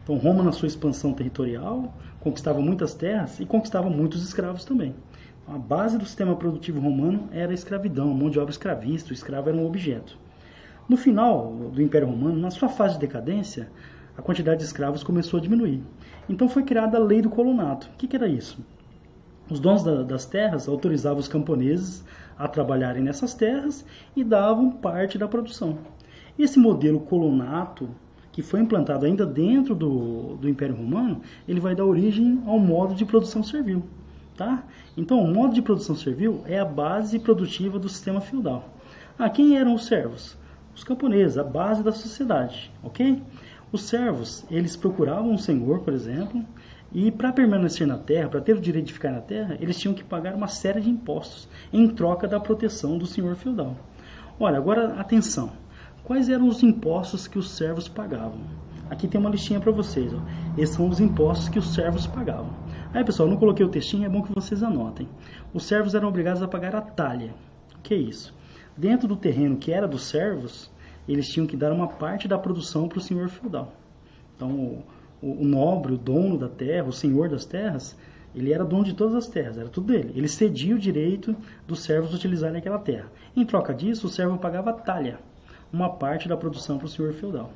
Então, 0.02 0.16
Roma, 0.16 0.42
na 0.42 0.52
sua 0.52 0.68
expansão 0.68 1.12
territorial, 1.12 1.92
conquistava 2.20 2.60
muitas 2.60 2.94
terras 2.94 3.38
e 3.38 3.44
conquistava 3.44 3.90
muitos 3.90 4.22
escravos 4.24 4.64
também. 4.64 4.94
A 5.48 5.56
base 5.56 5.96
do 5.96 6.04
sistema 6.04 6.34
produtivo 6.34 6.80
romano 6.80 7.28
era 7.30 7.52
a 7.52 7.54
escravidão, 7.54 8.10
a 8.10 8.14
mão 8.14 8.28
de 8.28 8.36
obra 8.36 8.50
escravista, 8.50 9.10
o 9.10 9.14
escravo 9.14 9.48
era 9.48 9.56
um 9.56 9.64
objeto. 9.64 10.18
No 10.88 10.96
final 10.96 11.52
do 11.72 11.80
Império 11.80 12.08
Romano, 12.08 12.36
na 12.36 12.50
sua 12.50 12.68
fase 12.68 12.94
de 12.94 13.00
decadência, 13.00 13.70
a 14.18 14.22
quantidade 14.22 14.58
de 14.58 14.64
escravos 14.64 15.04
começou 15.04 15.38
a 15.38 15.40
diminuir. 15.40 15.84
Então 16.28 16.48
foi 16.48 16.64
criada 16.64 16.96
a 16.96 17.00
lei 17.00 17.22
do 17.22 17.30
colonato. 17.30 17.86
O 17.86 17.96
que, 17.96 18.08
que 18.08 18.16
era 18.16 18.26
isso? 18.26 18.58
Os 19.48 19.60
donos 19.60 19.84
da, 19.84 20.02
das 20.02 20.26
terras 20.26 20.66
autorizavam 20.66 21.20
os 21.20 21.28
camponeses 21.28 22.04
a 22.36 22.48
trabalharem 22.48 23.04
nessas 23.04 23.32
terras 23.32 23.86
e 24.16 24.24
davam 24.24 24.72
parte 24.72 25.16
da 25.16 25.28
produção. 25.28 25.78
Esse 26.36 26.58
modelo 26.58 26.98
colonato, 26.98 27.88
que 28.32 28.42
foi 28.42 28.58
implantado 28.58 29.06
ainda 29.06 29.24
dentro 29.24 29.76
do, 29.76 30.34
do 30.38 30.48
Império 30.48 30.74
Romano, 30.74 31.20
ele 31.46 31.60
vai 31.60 31.76
dar 31.76 31.84
origem 31.84 32.42
ao 32.44 32.58
modo 32.58 32.96
de 32.96 33.04
produção 33.04 33.44
servil. 33.44 33.84
Tá? 34.36 34.64
Então, 34.96 35.18
o 35.22 35.32
modo 35.32 35.54
de 35.54 35.62
produção 35.62 35.96
servil 35.96 36.42
é 36.46 36.58
a 36.58 36.64
base 36.64 37.18
produtiva 37.18 37.78
do 37.78 37.88
sistema 37.88 38.20
feudal. 38.20 38.68
Ah, 39.18 39.30
quem 39.30 39.56
eram 39.56 39.74
os 39.74 39.86
servos? 39.86 40.36
Os 40.74 40.84
camponeses, 40.84 41.38
a 41.38 41.44
base 41.44 41.82
da 41.82 41.90
sociedade, 41.90 42.70
ok? 42.82 43.22
Os 43.72 43.82
servos, 43.82 44.44
eles 44.50 44.76
procuravam 44.76 45.30
um 45.30 45.38
senhor, 45.38 45.80
por 45.80 45.94
exemplo, 45.94 46.44
e 46.92 47.10
para 47.10 47.32
permanecer 47.32 47.86
na 47.86 47.96
terra, 47.96 48.28
para 48.28 48.40
ter 48.42 48.54
o 48.54 48.60
direito 48.60 48.86
de 48.86 48.92
ficar 48.92 49.10
na 49.10 49.20
terra, 49.20 49.56
eles 49.58 49.78
tinham 49.78 49.94
que 49.94 50.04
pagar 50.04 50.34
uma 50.34 50.48
série 50.48 50.82
de 50.82 50.90
impostos 50.90 51.48
em 51.72 51.88
troca 51.88 52.28
da 52.28 52.38
proteção 52.38 52.98
do 52.98 53.06
senhor 53.06 53.36
feudal. 53.36 53.74
Olha, 54.38 54.58
agora 54.58 55.00
atenção. 55.00 55.50
Quais 56.04 56.28
eram 56.28 56.46
os 56.46 56.62
impostos 56.62 57.26
que 57.26 57.38
os 57.38 57.50
servos 57.50 57.88
pagavam? 57.88 58.40
Aqui 58.88 59.08
tem 59.08 59.20
uma 59.20 59.30
listinha 59.30 59.58
para 59.58 59.72
vocês. 59.72 60.12
Ó. 60.14 60.18
Esses 60.56 60.76
são 60.76 60.88
os 60.88 61.00
impostos 61.00 61.48
que 61.48 61.58
os 61.58 61.74
servos 61.74 62.06
pagavam. 62.06 62.50
Aí, 62.96 63.04
pessoal, 63.04 63.28
não 63.28 63.36
coloquei 63.36 63.62
o 63.62 63.68
textinho, 63.68 64.06
é 64.06 64.08
bom 64.08 64.22
que 64.22 64.34
vocês 64.34 64.62
anotem. 64.62 65.06
Os 65.52 65.64
servos 65.66 65.94
eram 65.94 66.08
obrigados 66.08 66.42
a 66.42 66.48
pagar 66.48 66.74
a 66.74 66.80
talha. 66.80 67.34
O 67.74 67.82
que 67.82 67.92
é 67.92 67.96
isso? 67.98 68.34
Dentro 68.74 69.06
do 69.06 69.14
terreno 69.14 69.58
que 69.58 69.70
era 69.70 69.86
dos 69.86 70.04
servos, 70.04 70.72
eles 71.06 71.28
tinham 71.28 71.46
que 71.46 71.58
dar 71.58 71.72
uma 71.72 71.88
parte 71.88 72.26
da 72.26 72.38
produção 72.38 72.88
para 72.88 72.96
o 72.96 73.02
senhor 73.02 73.28
feudal. 73.28 73.74
Então, 74.34 74.48
o, 74.48 74.82
o, 75.20 75.42
o 75.42 75.44
nobre, 75.44 75.92
o 75.92 75.98
dono 75.98 76.38
da 76.38 76.48
terra, 76.48 76.88
o 76.88 76.92
senhor 76.92 77.28
das 77.28 77.44
terras, 77.44 77.94
ele 78.34 78.50
era 78.50 78.64
dono 78.64 78.84
de 78.84 78.94
todas 78.94 79.14
as 79.14 79.28
terras, 79.28 79.58
era 79.58 79.68
tudo 79.68 79.92
dele. 79.92 80.14
Ele 80.16 80.26
cedia 80.26 80.74
o 80.74 80.78
direito 80.78 81.36
dos 81.68 81.80
servos 81.80 82.14
utilizarem 82.14 82.56
aquela 82.56 82.78
terra. 82.78 83.12
Em 83.36 83.44
troca 83.44 83.74
disso, 83.74 84.06
o 84.06 84.10
servo 84.10 84.38
pagava 84.38 84.70
a 84.70 84.72
talha, 84.72 85.18
uma 85.70 85.90
parte 85.90 86.30
da 86.30 86.36
produção 86.38 86.78
para 86.78 86.86
o 86.86 86.88
senhor 86.88 87.12
feudal. 87.12 87.52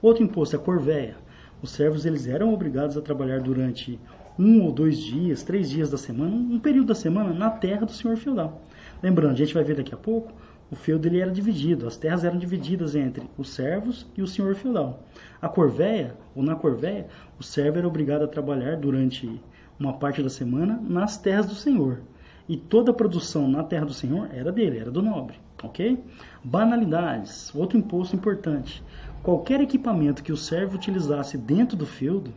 Outro 0.00 0.24
imposto 0.24 0.56
é 0.56 0.58
a 0.58 0.62
corvéia. 0.62 1.16
Os 1.60 1.72
servos 1.72 2.06
eles 2.06 2.26
eram 2.26 2.54
obrigados 2.54 2.96
a 2.96 3.02
trabalhar 3.02 3.40
durante 3.42 4.00
um 4.38 4.62
ou 4.62 4.72
dois 4.72 4.98
dias, 4.98 5.42
três 5.42 5.68
dias 5.68 5.90
da 5.90 5.98
semana, 5.98 6.34
um 6.34 6.58
período 6.58 6.88
da 6.88 6.94
semana 6.94 7.32
na 7.32 7.50
terra 7.50 7.86
do 7.86 7.92
senhor 7.92 8.16
feudal. 8.16 8.62
Lembrando, 9.02 9.32
a 9.32 9.36
gente 9.36 9.54
vai 9.54 9.64
ver 9.64 9.76
daqui 9.76 9.94
a 9.94 9.96
pouco, 9.96 10.32
o 10.70 10.74
feudo 10.74 11.06
ele 11.06 11.20
era 11.20 11.30
dividido, 11.30 11.86
as 11.86 11.96
terras 11.96 12.24
eram 12.24 12.38
divididas 12.38 12.94
entre 12.96 13.28
os 13.36 13.50
servos 13.50 14.06
e 14.16 14.22
o 14.22 14.26
senhor 14.26 14.54
feudal. 14.54 15.02
A 15.40 15.48
corvéia, 15.48 16.14
ou 16.34 16.42
na 16.42 16.56
corvéia, 16.56 17.08
o 17.38 17.42
servo 17.42 17.76
era 17.76 17.86
obrigado 17.86 18.22
a 18.22 18.28
trabalhar 18.28 18.76
durante 18.76 19.38
uma 19.78 19.92
parte 19.92 20.22
da 20.22 20.30
semana 20.30 20.82
nas 20.88 21.18
terras 21.18 21.46
do 21.46 21.54
senhor. 21.54 22.00
E 22.48 22.56
toda 22.56 22.90
a 22.90 22.94
produção 22.94 23.46
na 23.46 23.62
terra 23.62 23.84
do 23.84 23.92
senhor 23.92 24.30
era 24.32 24.50
dele, 24.50 24.78
era 24.78 24.90
do 24.90 25.02
nobre, 25.02 25.36
ok? 25.62 26.02
Banalidades, 26.42 27.54
outro 27.54 27.76
imposto 27.76 28.16
importante. 28.16 28.82
Qualquer 29.22 29.60
equipamento 29.60 30.22
que 30.22 30.32
o 30.32 30.36
servo 30.36 30.76
utilizasse 30.76 31.36
dentro 31.36 31.76
do 31.76 31.86
feudo, 31.86 32.32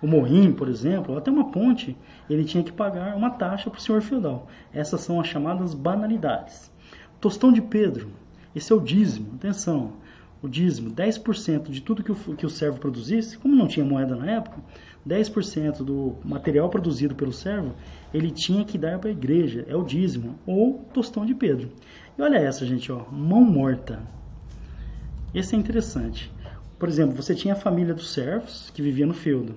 o 0.00 0.06
moinho, 0.06 0.54
por 0.54 0.68
exemplo, 0.68 1.16
até 1.16 1.30
uma 1.30 1.50
ponte, 1.50 1.96
ele 2.28 2.44
tinha 2.44 2.62
que 2.62 2.72
pagar 2.72 3.16
uma 3.16 3.30
taxa 3.30 3.70
para 3.70 3.78
o 3.78 3.82
senhor 3.82 4.02
feudal. 4.02 4.46
Essas 4.72 5.00
são 5.00 5.20
as 5.20 5.26
chamadas 5.26 5.74
banalidades. 5.74 6.70
Tostão 7.20 7.52
de 7.52 7.62
Pedro, 7.62 8.10
esse 8.54 8.72
é 8.72 8.76
o 8.76 8.80
dízimo, 8.80 9.34
atenção, 9.34 9.94
o 10.42 10.48
dízimo, 10.48 10.90
10% 10.90 11.70
de 11.70 11.80
tudo 11.80 12.02
que 12.02 12.12
o, 12.12 12.14
que 12.14 12.46
o 12.46 12.50
servo 12.50 12.78
produzisse, 12.78 13.38
como 13.38 13.56
não 13.56 13.66
tinha 13.66 13.86
moeda 13.86 14.14
na 14.14 14.30
época, 14.30 14.58
10% 15.06 15.82
do 15.82 16.16
material 16.24 16.68
produzido 16.68 17.14
pelo 17.14 17.32
servo, 17.32 17.74
ele 18.12 18.30
tinha 18.30 18.64
que 18.64 18.76
dar 18.76 18.98
para 18.98 19.08
a 19.08 19.12
igreja, 19.12 19.64
é 19.68 19.74
o 19.74 19.84
dízimo, 19.84 20.38
ou 20.46 20.84
tostão 20.92 21.24
de 21.24 21.34
Pedro. 21.34 21.70
E 22.18 22.22
olha 22.22 22.38
essa, 22.38 22.66
gente, 22.66 22.90
ó, 22.90 23.04
mão 23.10 23.42
morta. 23.42 24.02
Esse 25.34 25.54
é 25.54 25.58
interessante. 25.58 26.32
Por 26.78 26.88
exemplo, 26.88 27.16
você 27.16 27.34
tinha 27.34 27.54
a 27.54 27.56
família 27.56 27.94
dos 27.94 28.12
servos, 28.12 28.70
que 28.74 28.82
vivia 28.82 29.06
no 29.06 29.14
feudo. 29.14 29.54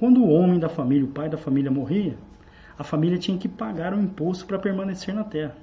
Quando 0.00 0.22
o 0.22 0.30
homem 0.30 0.58
da 0.58 0.70
família, 0.70 1.04
o 1.04 1.08
pai 1.08 1.28
da 1.28 1.36
família 1.36 1.70
morria, 1.70 2.16
a 2.78 2.82
família 2.82 3.18
tinha 3.18 3.36
que 3.36 3.46
pagar 3.46 3.92
o 3.92 4.00
imposto 4.00 4.46
para 4.46 4.58
permanecer 4.58 5.14
na 5.14 5.22
terra. 5.22 5.54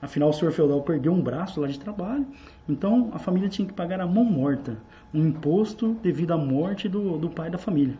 Afinal, 0.00 0.30
o 0.30 0.32
senhor 0.32 0.50
feudal 0.50 0.80
perdeu 0.80 1.12
um 1.12 1.20
braço 1.20 1.60
lá 1.60 1.68
de 1.68 1.78
trabalho, 1.78 2.26
então 2.66 3.10
a 3.12 3.18
família 3.18 3.50
tinha 3.50 3.68
que 3.68 3.74
pagar 3.74 4.00
a 4.00 4.06
mão 4.06 4.24
morta, 4.24 4.78
um 5.12 5.26
imposto 5.26 5.92
devido 6.02 6.32
à 6.32 6.38
morte 6.38 6.88
do, 6.88 7.18
do 7.18 7.28
pai 7.28 7.50
da 7.50 7.58
família. 7.58 7.98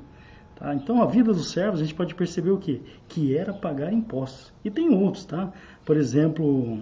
Tá? 0.55 0.75
Então, 0.75 1.03
a 1.03 1.07
vida 1.07 1.31
dos 1.31 1.51
servos, 1.51 1.81
a 1.81 1.85
gente 1.85 1.95
pode 1.95 2.15
perceber 2.15 2.53
o 2.53 2.59
quê? 2.59 2.81
Que 3.07 3.37
era 3.37 3.53
pagar 3.53 3.93
impostos. 3.93 4.55
E 4.65 4.71
tem 4.71 4.89
outros, 4.89 5.27
tá? 5.27 5.53
Por 5.85 5.99
exemplo, 5.99 6.81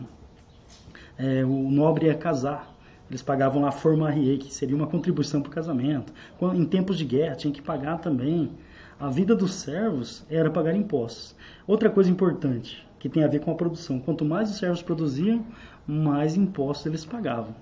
é, 1.19 1.45
o 1.45 1.69
nobre 1.69 2.07
ia 2.07 2.15
casar. 2.15 2.73
Eles 3.11 3.23
pagavam 3.23 3.61
lá 3.61 3.69
a 3.69 3.73
formarie, 3.73 4.39
que 4.39 4.55
seria 4.55 4.77
uma 4.77 4.87
contribuição 4.87 5.43
para 5.43 5.51
o 5.51 5.53
casamento. 5.53 6.13
Em 6.55 6.65
tempos 6.65 6.97
de 6.97 7.05
guerra, 7.05 7.35
tinha 7.35 7.53
que 7.53 7.61
pagar 7.61 7.99
também. 7.99 8.53
A 8.99 9.09
vida 9.11 9.35
dos 9.35 9.55
servos 9.55 10.25
era 10.31 10.51
pagar 10.51 10.75
impostos. 10.77 11.35
Outra 11.67 11.91
coisa 11.91 12.09
importante, 12.09 12.87
que 13.01 13.09
tem 13.09 13.25
a 13.25 13.29
ver 13.29 13.41
com 13.41 13.51
a 13.51 13.57
produção. 13.57 13.99
Quanto 13.99 14.25
mais 14.25 14.51
os 14.51 14.59
servos 14.59 14.83
produziam, 14.83 15.45
mais 15.85 16.37
impostos 16.37 16.87
eles 16.87 17.05
pagavam. 17.05 17.55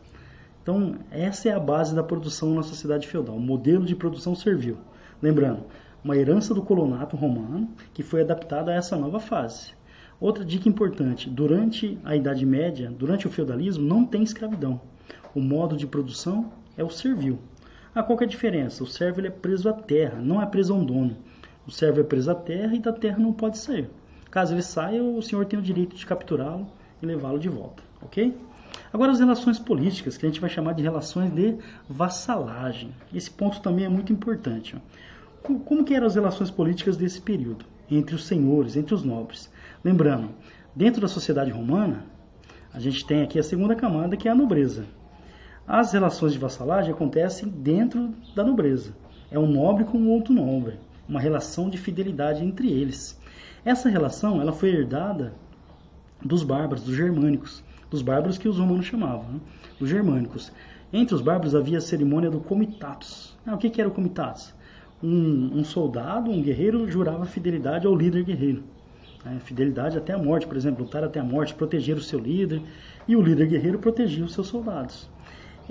Então, 0.62 0.97
essa 1.11 1.49
é 1.49 1.53
a 1.53 1.59
base 1.59 1.95
da 1.95 2.03
produção 2.03 2.55
na 2.55 2.62
sociedade 2.62 3.09
feudal, 3.09 3.37
o 3.37 3.41
modelo 3.41 3.87
de 3.87 3.97
produção 3.97 4.35
servil. 4.35 4.77
Lembrando, 5.23 5.65
uma 6.05 6.17
herança 6.17 6.53
do 6.53 6.62
colonato 6.62 7.17
romano 7.17 7.69
que 7.95 8.03
foi 8.03 8.21
adaptada 8.21 8.71
a 8.71 8.75
essa 8.75 8.97
nova 8.97 9.19
fase. 9.19 9.73
Outra 10.21 10.45
dica 10.45 10.69
importante: 10.69 11.31
durante 11.31 11.99
a 12.05 12.15
Idade 12.15 12.45
Média, 12.45 12.93
durante 12.97 13.27
o 13.27 13.31
feudalismo, 13.31 13.85
não 13.85 14.05
tem 14.05 14.23
escravidão. 14.23 14.81
O 15.35 15.41
modo 15.41 15.77
de 15.79 15.87
produção 15.87 16.53
é 16.77 16.85
o 16.85 16.91
servil. 16.91 17.39
Ah, 17.95 18.03
qual 18.03 18.19
é 18.23 18.27
diferença? 18.27 18.83
O 18.83 18.87
servo 18.87 19.21
ele 19.21 19.27
é 19.27 19.31
preso 19.31 19.69
à 19.69 19.73
terra, 19.75 20.19
não 20.19 20.41
é 20.41 20.47
preso 20.47 20.73
a 20.73 20.77
um 20.77 20.85
dono. 20.85 21.15
O 21.67 21.71
servo 21.71 22.01
é 22.01 22.03
preso 22.03 22.31
à 22.31 22.35
terra 22.35 22.75
e 22.75 22.79
da 22.79 22.91
terra 22.91 23.19
não 23.19 23.35
pode 23.35 23.59
sair. 23.59 23.91
Caso 24.31 24.55
ele 24.55 24.63
saia, 24.63 25.03
o 25.03 25.21
senhor 25.21 25.45
tem 25.45 25.59
o 25.59 25.63
direito 25.63 25.95
de 25.95 26.07
capturá-lo 26.07 26.67
e 27.03 27.07
levá-lo 27.07 27.39
de 27.39 27.51
volta, 27.51 27.83
ok? 28.01 28.35
Agora 28.91 29.13
as 29.13 29.21
relações 29.21 29.59
políticas, 29.59 30.17
que 30.17 30.25
a 30.25 30.29
gente 30.31 30.41
vai 30.41 30.49
chamar 30.49 30.73
de 30.73 30.83
relações 30.83 31.31
de 31.31 31.59
vassalagem. 31.87 32.95
Esse 33.13 33.31
ponto 33.31 33.61
também 33.61 33.85
é 33.85 33.91
muito 33.91 34.11
importante. 34.11 34.75
Como 35.43 35.85
que 35.85 35.95
eram 35.95 36.07
as 36.07 36.15
relações 36.15 36.51
políticas 36.51 36.97
desse 36.97 37.21
período? 37.21 37.67
Entre 37.91 38.15
os 38.15 38.25
senhores, 38.25 38.75
entre 38.75 38.95
os 38.95 39.03
nobres. 39.03 39.53
Lembrando, 39.85 40.31
dentro 40.75 41.03
da 41.03 41.09
sociedade 41.09 41.51
romana, 41.51 42.07
a 42.73 42.81
gente 42.81 43.05
tem 43.05 43.23
aqui 43.23 43.39
a 43.39 43.43
segunda 43.43 43.75
camada, 43.75 44.17
que 44.17 44.29
é 44.29 44.31
a 44.31 44.35
nobreza. 44.35 44.87
As 45.66 45.92
relações 45.92 46.33
de 46.33 46.38
vassalagem 46.40 46.92
acontecem 46.92 47.49
dentro 47.49 48.12
da 48.35 48.42
nobreza. 48.42 48.95
É 49.31 49.38
um 49.38 49.47
nobre 49.47 49.85
com 49.85 50.09
outro 50.09 50.35
nobre. 50.35 50.78
Uma 51.09 51.21
relação 51.21 51.71
de 51.71 51.78
fidelidade 51.78 52.45
entre 52.45 52.69
eles. 52.69 53.21
Essa 53.64 53.88
relação 53.88 54.40
ela 54.40 54.52
foi 54.52 54.71
herdada 54.71 55.33
dos 56.21 56.42
bárbaros, 56.42 56.83
dos 56.83 56.97
germânicos, 56.97 57.62
dos 57.88 58.02
bárbaros 58.02 58.38
que 58.38 58.49
os 58.49 58.59
romanos 58.59 58.87
chamavam, 58.87 59.25
né? 59.35 59.40
os 59.81 59.88
germânicos. 59.88 60.52
Entre 60.92 61.14
os 61.14 61.21
bárbaros 61.21 61.54
havia 61.54 61.78
a 61.78 61.81
cerimônia 61.81 62.28
do 62.28 62.40
comitatus. 62.40 63.38
Ah, 63.47 63.54
o 63.54 63.59
que, 63.59 63.71
que 63.71 63.81
era 63.81 63.88
o 63.88 63.92
comitatus? 63.92 64.52
Um, 65.00 65.59
um, 65.59 65.64
soldado, 65.64 66.31
um 66.31 66.42
guerreiro, 66.42 66.90
jurava 66.90 67.25
fidelidade 67.25 67.87
ao 67.87 67.95
líder 67.95 68.25
guerreiro. 68.25 68.64
Né? 69.25 69.38
Fidelidade 69.45 69.97
até 69.97 70.12
a 70.12 70.19
morte, 70.19 70.47
por 70.47 70.57
exemplo, 70.57 70.85
lutar 70.85 71.04
até 71.04 71.21
a 71.21 71.25
morte, 71.25 71.54
proteger 71.54 71.97
o 71.97 72.02
seu 72.02 72.19
líder. 72.19 72.62
E 73.07 73.14
o 73.14 73.23
líder 73.23 73.47
guerreiro 73.47 73.78
protegia 73.78 74.25
os 74.25 74.35
seus 74.35 74.49
soldados. 74.49 75.09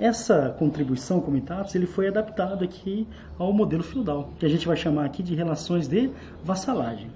Essa 0.02 0.52
contribuição 0.58 1.20
comitatus 1.20 1.76
ele 1.76 1.86
foi 1.86 2.08
adaptado 2.08 2.64
aqui 2.64 3.06
ao 3.38 3.52
modelo 3.52 3.84
feudal, 3.84 4.30
que 4.36 4.44
a 4.44 4.48
gente 4.48 4.66
vai 4.66 4.76
chamar 4.76 5.04
aqui 5.04 5.22
de 5.22 5.32
relações 5.32 5.86
de 5.86 6.10
vassalagem. 6.42 7.08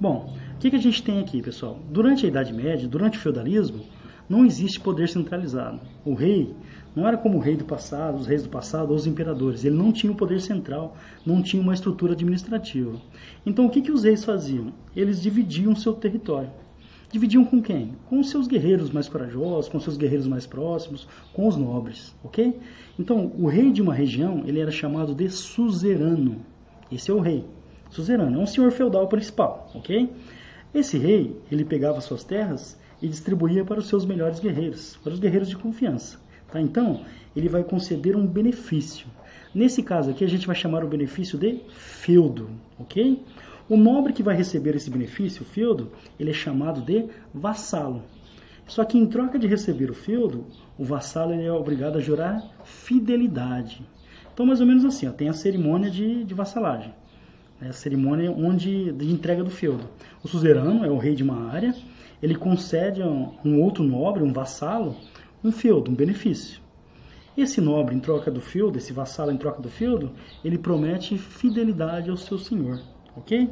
Bom, 0.00 0.34
o 0.56 0.58
que, 0.58 0.68
que 0.68 0.74
a 0.74 0.80
gente 0.80 1.00
tem 1.00 1.20
aqui, 1.20 1.40
pessoal? 1.40 1.78
Durante 1.88 2.26
a 2.26 2.28
Idade 2.28 2.52
Média, 2.52 2.88
durante 2.88 3.18
o 3.18 3.20
feudalismo, 3.20 3.84
não 4.28 4.44
existe 4.44 4.80
poder 4.80 5.08
centralizado. 5.08 5.78
O 6.04 6.12
rei 6.12 6.52
não 6.96 7.06
era 7.06 7.16
como 7.16 7.38
o 7.38 7.40
rei 7.40 7.56
do 7.56 7.64
passado, 7.64 8.18
os 8.18 8.26
reis 8.26 8.42
do 8.42 8.48
passado 8.48 8.90
ou 8.90 8.96
os 8.96 9.06
imperadores. 9.06 9.64
Ele 9.64 9.76
não 9.76 9.92
tinha 9.92 10.12
o 10.12 10.16
poder 10.16 10.40
central, 10.40 10.96
não 11.24 11.40
tinha 11.40 11.62
uma 11.62 11.72
estrutura 11.72 12.14
administrativa. 12.14 13.00
Então, 13.46 13.66
o 13.66 13.70
que, 13.70 13.80
que 13.80 13.92
os 13.92 14.02
reis 14.02 14.24
faziam? 14.24 14.72
Eles 14.96 15.22
dividiam 15.22 15.76
seu 15.76 15.92
território. 15.92 16.50
Dividiam 17.10 17.44
com 17.44 17.62
quem? 17.62 17.92
Com 18.08 18.22
seus 18.22 18.46
guerreiros 18.46 18.90
mais 18.90 19.08
corajosos, 19.08 19.68
com 19.68 19.78
seus 19.78 19.96
guerreiros 19.96 20.26
mais 20.26 20.46
próximos, 20.46 21.06
com 21.32 21.46
os 21.46 21.56
nobres, 21.56 22.14
ok? 22.24 22.58
Então, 22.98 23.32
o 23.38 23.46
rei 23.46 23.70
de 23.70 23.80
uma 23.80 23.94
região, 23.94 24.42
ele 24.46 24.60
era 24.60 24.70
chamado 24.70 25.14
de 25.14 25.28
suzerano. 25.28 26.44
Esse 26.90 27.10
é 27.10 27.14
o 27.14 27.20
rei 27.20 27.44
suzerano, 27.90 28.40
é 28.40 28.42
um 28.42 28.46
senhor 28.46 28.72
feudal 28.72 29.06
principal, 29.06 29.70
ok? 29.74 30.10
Esse 30.74 30.98
rei, 30.98 31.40
ele 31.50 31.64
pegava 31.64 32.00
suas 32.00 32.24
terras 32.24 32.76
e 33.00 33.06
distribuía 33.06 33.64
para 33.64 33.78
os 33.78 33.86
seus 33.86 34.04
melhores 34.04 34.40
guerreiros, 34.40 34.98
para 35.02 35.12
os 35.12 35.20
guerreiros 35.20 35.48
de 35.48 35.56
confiança. 35.56 36.18
Tá? 36.50 36.60
Então, 36.60 37.02
ele 37.36 37.48
vai 37.48 37.62
conceder 37.62 38.16
um 38.16 38.26
benefício. 38.26 39.06
Nesse 39.54 39.82
caso 39.82 40.10
aqui, 40.10 40.24
a 40.24 40.28
gente 40.28 40.46
vai 40.46 40.56
chamar 40.56 40.82
o 40.82 40.88
benefício 40.88 41.38
de 41.38 41.60
feudo, 41.68 42.50
ok? 42.78 43.22
O 43.68 43.76
nobre 43.76 44.12
que 44.12 44.22
vai 44.22 44.36
receber 44.36 44.74
esse 44.76 44.90
benefício, 44.90 45.42
o 45.42 45.46
feudo, 45.46 45.90
ele 46.18 46.30
é 46.30 46.34
chamado 46.34 46.80
de 46.80 47.06
vassalo. 47.32 48.02
Só 48.66 48.84
que 48.84 48.98
em 48.98 49.06
troca 49.06 49.38
de 49.38 49.46
receber 49.46 49.90
o 49.90 49.94
feudo, 49.94 50.46
o 50.78 50.84
vassalo 50.84 51.32
é 51.32 51.52
obrigado 51.52 51.96
a 51.96 52.00
jurar 52.00 52.42
fidelidade. 52.64 53.86
Então, 54.32 54.46
mais 54.46 54.60
ou 54.60 54.66
menos 54.66 54.84
assim, 54.84 55.06
ó, 55.06 55.12
tem 55.12 55.28
a 55.28 55.32
cerimônia 55.32 55.90
de, 55.90 56.24
de 56.24 56.34
vassalagem 56.34 56.92
é 57.60 57.68
a 57.68 57.72
cerimônia 57.72 58.30
onde 58.30 58.92
de 58.92 59.10
entrega 59.10 59.42
do 59.42 59.50
feudo. 59.50 59.88
O 60.22 60.28
suzerano 60.28 60.84
é 60.84 60.90
o 60.90 60.98
rei 60.98 61.14
de 61.14 61.22
uma 61.22 61.50
área, 61.50 61.74
ele 62.22 62.34
concede 62.34 63.02
a 63.02 63.06
um 63.06 63.62
outro 63.62 63.82
nobre, 63.82 64.22
um 64.22 64.32
vassalo, 64.32 64.96
um 65.42 65.52
feudo, 65.52 65.90
um 65.90 65.94
benefício. 65.94 66.60
Esse 67.36 67.60
nobre, 67.60 67.94
em 67.94 68.00
troca 68.00 68.30
do 68.30 68.40
feudo, 68.40 68.78
esse 68.78 68.92
vassalo 68.92 69.32
em 69.32 69.36
troca 69.36 69.60
do 69.60 69.68
feudo, 69.68 70.12
ele 70.44 70.58
promete 70.58 71.18
fidelidade 71.18 72.10
ao 72.10 72.16
seu 72.16 72.38
senhor, 72.38 72.80
ok? 73.16 73.50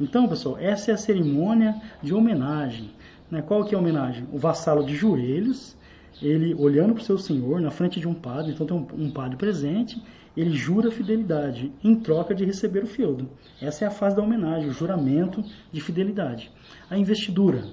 Então, 0.00 0.28
pessoal, 0.28 0.56
essa 0.58 0.90
é 0.90 0.94
a 0.94 0.96
cerimônia 0.96 1.74
de 2.02 2.14
homenagem. 2.14 2.90
Né? 3.30 3.42
Qual 3.42 3.64
que 3.64 3.74
é 3.74 3.78
a 3.78 3.80
homenagem? 3.80 4.26
O 4.32 4.38
vassalo 4.38 4.84
de 4.84 4.94
joelhos, 4.94 5.76
ele 6.22 6.54
olhando 6.54 6.94
para 6.94 7.02
o 7.02 7.04
seu 7.04 7.18
senhor 7.18 7.60
na 7.60 7.70
frente 7.70 7.98
de 8.00 8.06
um 8.06 8.14
padre, 8.14 8.52
então 8.52 8.66
tem 8.66 8.76
um, 8.76 9.06
um 9.06 9.10
padre 9.10 9.36
presente, 9.36 10.00
ele 10.36 10.50
jura 10.50 10.90
fidelidade 10.90 11.72
em 11.82 11.96
troca 11.96 12.34
de 12.34 12.44
receber 12.44 12.84
o 12.84 12.86
feudo. 12.86 13.28
Essa 13.60 13.84
é 13.84 13.88
a 13.88 13.90
fase 13.90 14.14
da 14.14 14.22
homenagem, 14.22 14.68
o 14.68 14.72
juramento 14.72 15.42
de 15.72 15.80
fidelidade. 15.80 16.50
A 16.88 16.96
investidura 16.96 17.64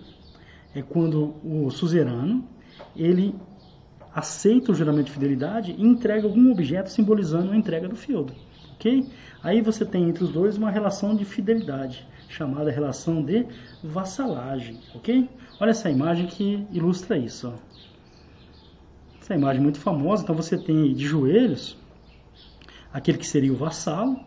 é 0.74 0.82
quando 0.82 1.36
o 1.44 1.70
suzerano 1.70 2.44
ele 2.96 3.36
aceita 4.14 4.72
o 4.72 4.76
juramento 4.76 5.08
de 5.08 5.12
fidelidade 5.12 5.76
e 5.78 5.86
entrega 5.86 6.26
algum 6.26 6.52
objeto 6.52 6.90
simbolizando 6.90 7.52
a 7.52 7.56
entrega 7.56 7.88
do 7.88 7.96
feudo. 7.96 8.34
Ok? 8.76 9.08
Aí 9.44 9.62
você 9.62 9.86
tem 9.86 10.10
entre 10.10 10.24
os 10.24 10.32
dois 10.32 10.58
uma 10.58 10.72
relação 10.72 11.16
de 11.16 11.26
fidelidade, 11.26 12.08
chamada 12.28 12.72
relação 12.72 13.24
de 13.24 13.46
vassalagem. 13.84 14.80
Ok? 14.94 15.30
Olha 15.60 15.72
essa 15.72 15.90
imagem 15.90 16.28
que 16.28 16.66
ilustra 16.72 17.18
isso. 17.18 17.48
Ó. 17.48 17.54
Essa 19.22 19.34
imagem 19.34 19.62
muito 19.62 19.80
famosa, 19.80 20.24
então 20.24 20.36
você 20.36 20.58
tem 20.58 20.94
de 20.94 21.06
joelhos 21.06 21.78
aquele 22.94 23.18
que 23.18 23.28
seria 23.28 23.52
o 23.52 23.58
vassalo, 23.58 24.18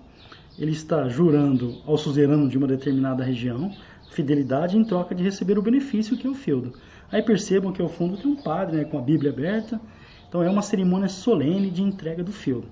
ele 0.59 0.73
está 0.73 1.09
jurando 1.09 1.81
ao 1.87 1.97
suzerano 1.97 2.49
de 2.49 2.59
uma 2.59 2.67
determinada 2.67 3.25
região 3.25 3.73
fidelidade 4.11 4.77
em 4.77 4.85
troca 4.85 5.15
de 5.15 5.23
receber 5.23 5.59
o 5.59 5.63
benefício 5.63 6.17
que 6.17 6.27
é 6.27 6.31
o 6.31 6.35
feudo. 6.35 6.73
Aí 7.11 7.23
percebam 7.23 7.73
que 7.73 7.81
ao 7.81 7.89
fundo 7.89 8.17
tem 8.17 8.31
um 8.31 8.37
padre 8.37 8.79
né, 8.79 8.85
com 8.85 8.99
a 8.99 9.03
Bíblia 9.03 9.31
aberta, 9.31 9.81
então 10.29 10.43
é 10.43 10.51
uma 10.51 10.61
cerimônia 10.61 11.09
solene 11.09 11.71
de 11.71 11.83
entrega 11.83 12.23
do 12.23 12.33
feudo. 12.33 12.67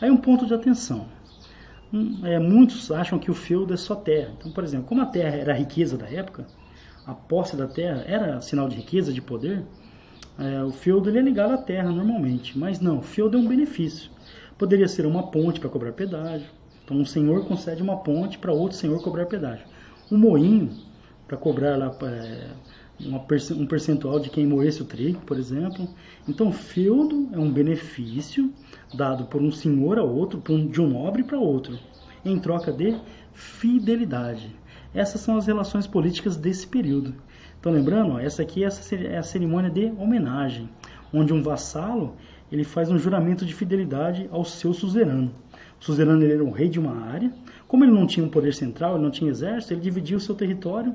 Aí 0.00 0.10
um 0.10 0.16
ponto 0.16 0.46
de 0.46 0.54
atenção. 0.54 1.06
Hum, 1.92 2.18
é, 2.22 2.38
muitos 2.38 2.90
acham 2.90 3.18
que 3.18 3.30
o 3.30 3.34
feudo 3.34 3.74
é 3.74 3.76
só 3.76 3.94
terra. 3.94 4.32
Então, 4.38 4.50
por 4.50 4.64
exemplo, 4.64 4.86
como 4.86 5.02
a 5.02 5.06
terra 5.06 5.36
era 5.36 5.52
a 5.52 5.56
riqueza 5.56 5.98
da 5.98 6.08
época, 6.08 6.46
a 7.04 7.14
posse 7.14 7.56
da 7.56 7.66
terra 7.66 8.04
era 8.06 8.40
sinal 8.40 8.68
de 8.68 8.76
riqueza, 8.76 9.12
de 9.12 9.20
poder, 9.20 9.64
é, 10.38 10.62
o 10.64 10.72
feudo 10.72 11.10
ele 11.10 11.18
é 11.18 11.22
ligado 11.22 11.52
à 11.52 11.58
terra 11.58 11.90
normalmente. 11.90 12.58
Mas 12.58 12.80
não, 12.80 12.98
o 12.98 13.02
feudo 13.02 13.36
é 13.36 13.40
um 13.40 13.46
benefício. 13.46 14.10
Poderia 14.56 14.88
ser 14.88 15.06
uma 15.06 15.30
ponte 15.30 15.60
para 15.60 15.68
cobrar 15.68 15.92
pedágio. 15.92 16.50
Então 16.84 16.96
um 16.96 17.04
senhor 17.04 17.44
concede 17.46 17.82
uma 17.82 17.98
ponte 17.98 18.38
para 18.38 18.52
outro 18.52 18.76
senhor 18.76 19.00
cobrar 19.02 19.26
pedágio. 19.26 19.66
Um 20.10 20.18
moinho 20.18 20.78
para 21.26 21.36
cobrar 21.36 21.76
lá 21.76 21.96
é, 22.02 22.50
um 23.06 23.66
percentual 23.66 24.18
de 24.18 24.30
quem 24.30 24.46
moesse 24.46 24.82
o 24.82 24.84
trigo, 24.84 25.20
por 25.20 25.38
exemplo. 25.38 25.88
Então, 26.28 26.52
feudo 26.52 27.28
é 27.32 27.38
um 27.38 27.50
benefício 27.50 28.52
dado 28.92 29.24
por 29.24 29.40
um 29.40 29.50
senhor 29.50 29.98
a 29.98 30.02
outro, 30.02 30.42
de 30.68 30.80
um 30.80 30.88
nobre 30.88 31.22
para 31.22 31.38
outro, 31.38 31.78
em 32.24 32.38
troca 32.38 32.72
de 32.72 32.96
fidelidade. 33.32 34.54
Essas 34.92 35.20
são 35.20 35.36
as 35.36 35.46
relações 35.46 35.86
políticas 35.86 36.36
desse 36.36 36.66
período. 36.66 37.14
Então, 37.58 37.72
lembrando, 37.72 38.12
ó, 38.14 38.18
essa 38.18 38.42
aqui 38.42 38.64
é 38.64 39.18
a 39.18 39.22
cerimônia 39.22 39.70
de 39.70 39.86
homenagem, 39.98 40.68
onde 41.12 41.32
um 41.32 41.42
vassalo 41.42 42.16
ele 42.50 42.64
faz 42.64 42.90
um 42.90 42.98
juramento 42.98 43.46
de 43.46 43.54
fidelidade 43.54 44.28
ao 44.32 44.44
seu 44.44 44.72
suzerano. 44.72 45.30
O 45.80 45.84
suzerano 45.84 46.24
era 46.24 46.42
o 46.42 46.50
rei 46.50 46.68
de 46.68 46.80
uma 46.80 47.06
área. 47.06 47.32
Como 47.68 47.84
ele 47.84 47.92
não 47.92 48.06
tinha 48.06 48.26
um 48.26 48.28
poder 48.28 48.52
central, 48.52 48.94
ele 48.94 49.04
não 49.04 49.10
tinha 49.10 49.30
exército, 49.30 49.72
ele 49.72 49.80
dividia 49.80 50.16
o 50.16 50.20
seu 50.20 50.34
território 50.34 50.94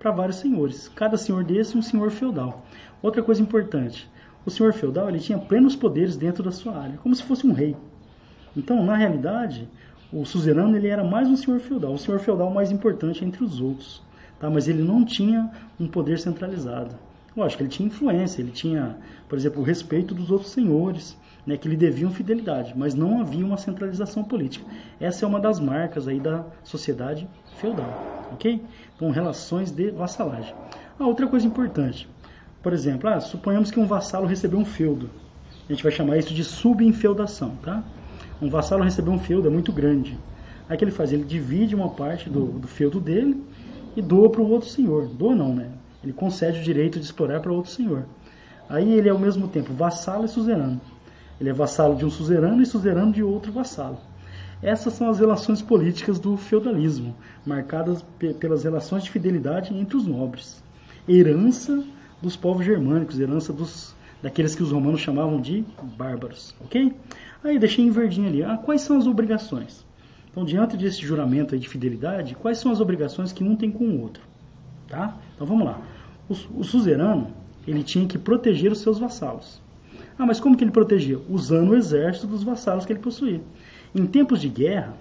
para 0.00 0.10
vários 0.10 0.38
senhores. 0.38 0.88
Cada 0.88 1.18
senhor 1.18 1.44
desse 1.44 1.76
um 1.76 1.82
senhor 1.82 2.10
feudal. 2.10 2.64
Outra 3.02 3.22
coisa 3.22 3.42
importante, 3.42 4.10
o 4.46 4.50
senhor 4.50 4.72
feudal 4.72 5.08
ele 5.08 5.20
tinha 5.20 5.38
plenos 5.38 5.76
poderes 5.76 6.16
dentro 6.16 6.42
da 6.42 6.50
sua 6.50 6.76
área, 6.76 6.98
como 7.02 7.14
se 7.14 7.22
fosse 7.22 7.46
um 7.46 7.52
rei. 7.52 7.76
Então, 8.56 8.82
na 8.84 8.96
realidade, 8.96 9.68
o 10.10 10.24
suzerano 10.24 10.74
ele 10.74 10.88
era 10.88 11.04
mais 11.04 11.28
um 11.28 11.36
senhor 11.36 11.60
feudal, 11.60 11.92
o 11.92 11.98
senhor 11.98 12.18
feudal 12.18 12.50
mais 12.50 12.72
importante 12.72 13.24
entre 13.24 13.44
os 13.44 13.60
outros, 13.60 14.02
tá? 14.40 14.48
Mas 14.48 14.66
ele 14.66 14.82
não 14.82 15.04
tinha 15.04 15.50
um 15.78 15.86
poder 15.86 16.18
centralizado. 16.18 16.94
Lógico, 17.36 17.62
ele 17.62 17.70
tinha 17.70 17.86
influência, 17.86 18.40
ele 18.40 18.50
tinha, 18.50 18.96
por 19.28 19.38
exemplo, 19.38 19.60
o 19.60 19.64
respeito 19.64 20.14
dos 20.14 20.30
outros 20.30 20.50
senhores, 20.50 21.16
né, 21.50 21.56
que 21.56 21.68
lhe 21.68 21.76
deviam 21.76 22.12
fidelidade, 22.12 22.72
mas 22.76 22.94
não 22.94 23.20
havia 23.20 23.44
uma 23.44 23.56
centralização 23.56 24.22
política. 24.22 24.64
Essa 25.00 25.24
é 25.24 25.28
uma 25.28 25.40
das 25.40 25.58
marcas 25.58 26.06
aí 26.06 26.20
da 26.20 26.44
sociedade 26.62 27.28
feudal, 27.56 28.28
ok? 28.32 28.62
Então, 28.94 29.10
relações 29.10 29.72
de 29.72 29.90
vassalagem. 29.90 30.54
Ah, 30.96 31.06
outra 31.06 31.26
coisa 31.26 31.44
importante, 31.44 32.08
por 32.62 32.72
exemplo, 32.72 33.10
ah, 33.10 33.20
suponhamos 33.20 33.70
que 33.72 33.80
um 33.80 33.86
vassalo 33.86 34.26
recebeu 34.26 34.60
um 34.60 34.64
feudo. 34.64 35.10
A 35.68 35.72
gente 35.72 35.82
vai 35.82 35.90
chamar 35.90 36.18
isso 36.18 36.32
de 36.32 36.44
subinfeudação, 36.44 37.56
tá? 37.62 37.82
Um 38.40 38.48
vassalo 38.48 38.84
recebeu 38.84 39.12
um 39.12 39.18
feudo, 39.18 39.48
é 39.48 39.50
muito 39.50 39.72
grande. 39.72 40.16
Aí 40.68 40.76
o 40.76 40.78
que 40.78 40.84
ele 40.84 40.92
faz? 40.92 41.12
Ele 41.12 41.24
divide 41.24 41.74
uma 41.74 41.90
parte 41.90 42.30
do, 42.30 42.46
do 42.46 42.68
feudo 42.68 43.00
dele 43.00 43.42
e 43.96 44.00
doa 44.00 44.30
para 44.30 44.40
o 44.40 44.48
outro 44.48 44.68
senhor. 44.68 45.08
Doa 45.08 45.34
não, 45.34 45.52
né? 45.52 45.68
Ele 46.02 46.12
concede 46.12 46.60
o 46.60 46.62
direito 46.62 47.00
de 47.00 47.04
explorar 47.04 47.40
para 47.40 47.52
outro 47.52 47.72
senhor. 47.72 48.06
Aí 48.68 48.92
ele 48.92 49.08
é 49.08 49.10
ao 49.10 49.18
mesmo 49.18 49.48
tempo 49.48 49.72
vassalo 49.72 50.24
e 50.24 50.28
suzerano. 50.28 50.80
Ele 51.40 51.48
é 51.48 51.52
vassalo 51.52 51.96
de 51.96 52.04
um 52.04 52.10
suzerano 52.10 52.62
e 52.62 52.66
suzerano 52.66 53.12
de 53.12 53.22
outro 53.22 53.50
vassalo. 53.50 53.98
Essas 54.62 54.92
são 54.92 55.08
as 55.08 55.18
relações 55.18 55.62
políticas 55.62 56.18
do 56.18 56.36
feudalismo, 56.36 57.16
marcadas 57.46 58.04
pelas 58.38 58.62
relações 58.62 59.04
de 59.04 59.10
fidelidade 59.10 59.74
entre 59.74 59.96
os 59.96 60.06
nobres. 60.06 60.62
Herança 61.08 61.82
dos 62.20 62.36
povos 62.36 62.66
germânicos, 62.66 63.18
herança 63.18 63.52
dos 63.52 63.94
daqueles 64.22 64.54
que 64.54 64.62
os 64.62 64.70
romanos 64.70 65.00
chamavam 65.00 65.40
de 65.40 65.64
bárbaros, 65.96 66.54
ok? 66.60 66.94
Aí 67.42 67.58
deixei 67.58 67.86
em 67.86 67.90
verdinho 67.90 68.28
ali. 68.28 68.42
Ah, 68.42 68.58
quais 68.58 68.82
são 68.82 68.98
as 68.98 69.06
obrigações? 69.06 69.84
Então, 70.30 70.44
diante 70.44 70.76
desse 70.76 71.00
juramento 71.00 71.58
de 71.58 71.68
fidelidade, 71.68 72.34
quais 72.34 72.58
são 72.58 72.70
as 72.70 72.80
obrigações 72.80 73.32
que 73.32 73.42
um 73.42 73.56
tem 73.56 73.70
com 73.70 73.84
o 73.84 74.00
outro? 74.02 74.22
Tá? 74.86 75.16
Então 75.34 75.46
vamos 75.46 75.64
lá. 75.64 75.80
O, 76.28 76.60
o 76.60 76.64
suzerano 76.64 77.28
ele 77.66 77.82
tinha 77.82 78.06
que 78.06 78.18
proteger 78.18 78.70
os 78.70 78.80
seus 78.80 78.98
vassalos. 78.98 79.60
Ah, 80.18 80.26
mas 80.26 80.40
como 80.40 80.56
que 80.56 80.64
ele 80.64 80.70
protegia? 80.70 81.18
Usando 81.28 81.70
o 81.70 81.76
exército 81.76 82.26
dos 82.26 82.42
vassalos 82.42 82.84
que 82.84 82.92
ele 82.92 83.00
possuía. 83.00 83.40
Em 83.94 84.06
tempos 84.06 84.40
de 84.40 84.48
guerra, 84.48 84.94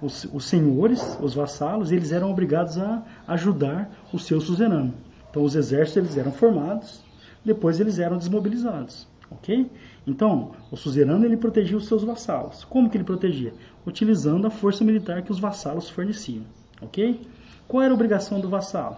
os, 0.00 0.24
os 0.32 0.44
senhores, 0.44 1.18
os 1.20 1.34
vassalos, 1.34 1.90
eles 1.90 2.12
eram 2.12 2.30
obrigados 2.30 2.78
a 2.78 3.02
ajudar 3.26 3.90
o 4.12 4.18
seu 4.18 4.40
suzerano. 4.40 4.94
Então 5.30 5.42
os 5.42 5.54
exércitos 5.54 5.96
eles 5.96 6.16
eram 6.16 6.32
formados, 6.32 7.02
depois 7.44 7.80
eles 7.80 7.98
eram 7.98 8.16
desmobilizados, 8.16 9.06
ok? 9.30 9.70
Então 10.06 10.52
o 10.70 10.76
suzerano 10.76 11.24
ele 11.24 11.36
protegia 11.36 11.76
os 11.76 11.86
seus 11.86 12.02
vassalos. 12.02 12.64
Como 12.64 12.88
que 12.88 12.96
ele 12.96 13.04
protegia? 13.04 13.52
Utilizando 13.86 14.46
a 14.46 14.50
força 14.50 14.84
militar 14.84 15.22
que 15.22 15.32
os 15.32 15.38
vassalos 15.38 15.90
forneciam, 15.90 16.44
ok? 16.80 17.20
Qual 17.66 17.82
era 17.82 17.92
a 17.92 17.94
obrigação 17.94 18.40
do 18.40 18.48
vassalo? 18.48 18.96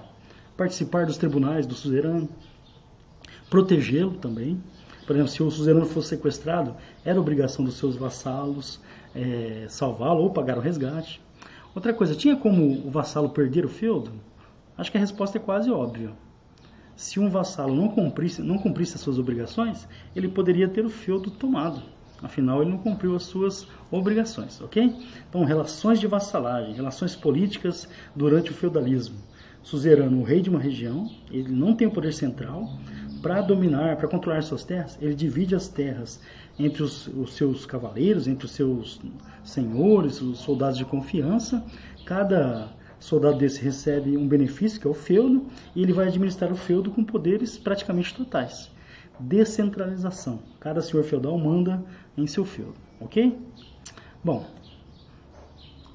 Participar 0.56 1.06
dos 1.06 1.16
tribunais 1.16 1.66
do 1.66 1.74
suzerano, 1.74 2.28
protegê-lo 3.48 4.12
também, 4.12 4.62
por 5.10 5.16
exemplo, 5.16 5.32
se 5.32 5.42
o 5.42 5.50
suzerano 5.50 5.86
fosse 5.86 6.10
sequestrado, 6.10 6.76
era 7.04 7.20
obrigação 7.20 7.64
dos 7.64 7.74
seus 7.74 7.96
vassalos 7.96 8.78
é, 9.12 9.66
salvá-lo 9.68 10.22
ou 10.22 10.30
pagar 10.30 10.56
o 10.56 10.60
resgate. 10.60 11.20
Outra 11.74 11.92
coisa, 11.92 12.14
tinha 12.14 12.36
como 12.36 12.86
o 12.86 12.90
vassalo 12.92 13.28
perder 13.30 13.64
o 13.64 13.68
feudo? 13.68 14.12
Acho 14.78 14.88
que 14.88 14.96
a 14.96 15.00
resposta 15.00 15.36
é 15.36 15.40
quase 15.40 15.68
óbvia. 15.68 16.12
Se 16.94 17.18
um 17.18 17.28
vassalo 17.28 17.74
não 17.74 17.88
cumprisse, 17.88 18.40
não 18.40 18.56
cumprisse 18.56 18.94
as 18.94 19.00
suas 19.00 19.18
obrigações, 19.18 19.88
ele 20.14 20.28
poderia 20.28 20.68
ter 20.68 20.86
o 20.86 20.88
feudo 20.88 21.28
tomado. 21.28 21.82
Afinal, 22.22 22.62
ele 22.62 22.70
não 22.70 22.78
cumpriu 22.78 23.16
as 23.16 23.24
suas 23.24 23.66
obrigações, 23.90 24.60
ok? 24.60 24.94
Então, 25.28 25.42
relações 25.42 25.98
de 25.98 26.06
vassalagem, 26.06 26.72
relações 26.72 27.16
políticas 27.16 27.88
durante 28.14 28.52
o 28.52 28.54
feudalismo. 28.54 29.18
Suzerano, 29.60 30.20
o 30.20 30.22
rei 30.22 30.40
de 30.40 30.48
uma 30.48 30.60
região, 30.60 31.10
ele 31.32 31.50
não 31.50 31.74
tem 31.74 31.88
o 31.88 31.90
poder 31.90 32.14
central, 32.14 32.70
para 33.22 33.40
dominar, 33.40 33.96
para 33.96 34.08
controlar 34.08 34.42
suas 34.42 34.64
terras, 34.64 34.98
ele 35.00 35.14
divide 35.14 35.54
as 35.54 35.68
terras 35.68 36.20
entre 36.58 36.82
os, 36.82 37.06
os, 37.08 37.34
seus 37.34 37.66
cavaleiros, 37.66 38.26
entre 38.26 38.46
os 38.46 38.52
seus 38.52 39.00
senhores, 39.44 40.20
os 40.20 40.38
soldados 40.38 40.78
de 40.78 40.84
confiança. 40.84 41.64
Cada 42.04 42.68
soldado 42.98 43.38
desse 43.38 43.62
recebe 43.62 44.16
um 44.16 44.26
benefício, 44.26 44.80
que 44.80 44.86
é 44.86 44.90
o 44.90 44.94
feudo, 44.94 45.46
e 45.74 45.82
ele 45.82 45.92
vai 45.92 46.08
administrar 46.08 46.52
o 46.52 46.56
feudo 46.56 46.90
com 46.90 47.04
poderes 47.04 47.58
praticamente 47.58 48.14
totais. 48.14 48.70
Descentralização. 49.18 50.40
Cada 50.58 50.80
senhor 50.80 51.04
feudal 51.04 51.38
manda 51.38 51.84
em 52.16 52.26
seu 52.26 52.44
feudo, 52.44 52.74
ok? 53.00 53.38
Bom, 54.24 54.46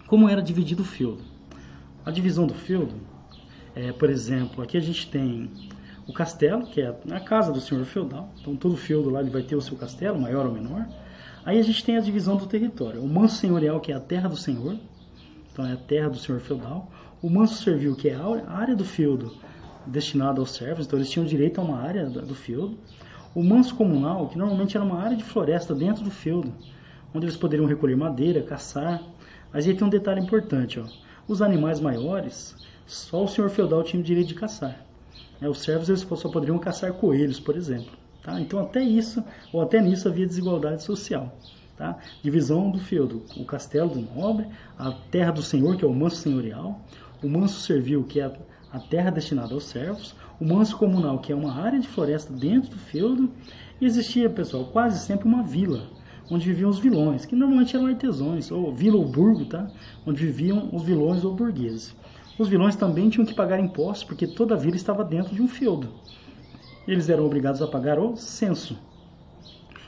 como 0.08 0.30
era 0.30 0.42
dividido 0.42 0.84
o 0.84 0.86
feudo? 0.86 1.24
A 2.06 2.12
divisão 2.12 2.46
do 2.46 2.54
feudo, 2.54 2.94
é, 3.76 3.92
por 3.92 4.10
exemplo, 4.10 4.64
aqui 4.64 4.78
a 4.78 4.82
gente 4.82 5.10
tem 5.10 5.50
o 6.08 6.14
castelo, 6.14 6.66
que 6.66 6.82
é 6.82 6.96
a 7.12 7.20
casa 7.20 7.52
do 7.52 7.60
senhor 7.60 7.84
feudal. 7.86 8.30
Então 8.40 8.56
todo 8.56 8.78
feudo 8.78 9.10
lá 9.10 9.22
ele 9.22 9.30
vai 9.30 9.42
ter 9.42 9.56
o 9.56 9.62
seu 9.62 9.76
castelo, 9.76 10.20
maior 10.20 10.46
ou 10.46 10.52
menor. 10.52 10.88
Aí 11.44 11.60
a 11.60 11.64
gente 11.64 11.84
tem 11.84 11.98
a 11.98 12.02
divisão 12.02 12.36
do 12.36 12.46
território. 12.48 13.04
O 13.04 13.08
manso 13.08 13.38
senhorial, 13.38 13.80
que 13.80 13.92
é 13.92 13.96
a 13.96 14.00
terra 14.00 14.28
do 14.28 14.38
senhor, 14.38 14.78
então 15.52 15.66
é 15.66 15.74
a 15.74 15.78
terra 15.78 16.10
do 16.10 16.18
senhor 16.18 16.42
feudal. 16.42 16.92
O 17.22 17.30
manso 17.30 17.64
servil, 17.64 17.96
que 17.96 18.10
é 18.10 18.16
a 18.16 18.52
área 18.52 18.76
do 18.76 18.86
feudo 18.86 19.34
destinada 19.86 20.40
aos 20.40 20.52
servos, 20.52 20.86
então 20.86 20.98
eles 20.98 21.10
tinham 21.10 21.26
direito 21.26 21.60
a 21.60 21.64
uma 21.64 21.80
área 21.80 22.06
do 22.06 22.36
feudo. 22.36 22.78
O 23.34 23.44
manso 23.44 23.76
comunal, 23.76 24.28
que 24.28 24.38
normalmente 24.38 24.78
era 24.78 24.86
uma 24.86 25.00
área 25.00 25.18
de 25.18 25.24
floresta 25.24 25.74
dentro 25.74 26.04
do 26.04 26.12
feudo, 26.12 26.54
onde 27.14 27.26
eles 27.26 27.38
poderiam 27.38 27.68
recolher 27.68 27.96
madeira, 27.96 28.42
caçar. 28.42 29.02
Mas 29.52 29.68
aí 29.68 29.76
tem 29.76 29.86
um 29.86 29.90
detalhe 29.90 30.22
importante, 30.22 30.80
ó. 30.80 30.86
Os 31.28 31.42
animais 31.42 31.80
maiores, 31.80 32.56
só 32.86 33.24
o 33.24 33.28
senhor 33.28 33.50
feudal 33.50 33.84
tinha 33.84 34.00
o 34.00 34.04
direito 34.04 34.28
de 34.28 34.36
caçar. 34.36 34.85
Os 35.42 35.60
servos 35.60 35.90
eles 35.90 36.02
só 36.02 36.30
poderiam 36.30 36.58
caçar 36.58 36.94
coelhos, 36.94 37.40
por 37.40 37.56
exemplo. 37.56 37.92
Tá? 38.24 38.40
Então 38.40 38.60
até 38.60 38.82
isso, 38.82 39.24
ou 39.54 39.62
até 39.62 39.82
nisso 39.82 40.08
havia 40.08 40.26
desigualdade 40.26 40.84
social. 40.84 41.38
Tá? 41.78 41.98
Divisão 42.24 42.72
do 42.72 42.80
feudo, 42.80 43.24
o 43.38 43.46
castelo 43.46 43.90
do 43.90 44.02
nobre, 44.02 44.48
a 44.78 44.92
terra 45.12 45.32
do 45.32 45.44
senhor, 45.44 45.78
que 45.78 45.84
é 45.84 45.88
o 45.88 45.94
manso 45.94 46.18
senhorial, 46.18 46.80
o 47.22 47.28
manso 47.28 47.60
servil, 47.60 48.04
que 48.04 48.20
é 48.20 48.32
a 48.72 48.80
terra 48.80 49.10
destinada 49.10 49.54
aos 49.54 49.66
servos, 49.66 50.16
o 50.40 50.46
manso 50.46 50.78
comunal, 50.78 51.20
que 51.20 51.32
é 51.32 51.36
uma 51.36 51.54
área 51.54 51.80
de 51.80 51.88
floresta 51.88 52.34
dentro 52.34 52.72
do 52.72 52.78
feudo, 52.78 53.30
e 53.80 53.86
existia, 53.86 54.30
pessoal, 54.30 54.66
quase 54.66 55.06
sempre 55.06 55.28
uma 55.28 55.44
vila, 55.44 55.88
onde 56.30 56.46
viviam 56.46 56.70
os 56.70 56.80
vilões, 56.80 57.26
que 57.26 57.36
normalmente 57.36 57.76
eram 57.76 57.88
artesãos, 57.88 58.52
ou 58.52 58.74
vila 58.74 58.98
ou 58.98 59.06
burgo, 59.06 59.46
tá? 59.46 59.70
onde 60.06 60.26
viviam 60.26 60.70
os 60.74 60.84
vilões 60.84 61.24
ou 61.24 61.34
burgueses. 61.34 61.96
Os 62.38 62.50
vilões 62.50 62.76
também 62.76 63.10
tinham 63.10 63.26
que 63.26 63.34
pagar 63.34 63.60
impostos, 63.60 64.04
porque 64.04 64.28
toda 64.28 64.56
a 64.56 64.58
vila 64.58 64.76
estava 64.76 65.04
dentro 65.04 65.34
de 65.34 65.42
um 65.42 65.48
feudo. 65.48 65.94
Eles 66.86 67.10
eram 67.10 67.26
obrigados 67.26 67.62
a 67.62 67.68
pagar 67.68 67.98
o 67.98 68.16
censo. 68.18 68.78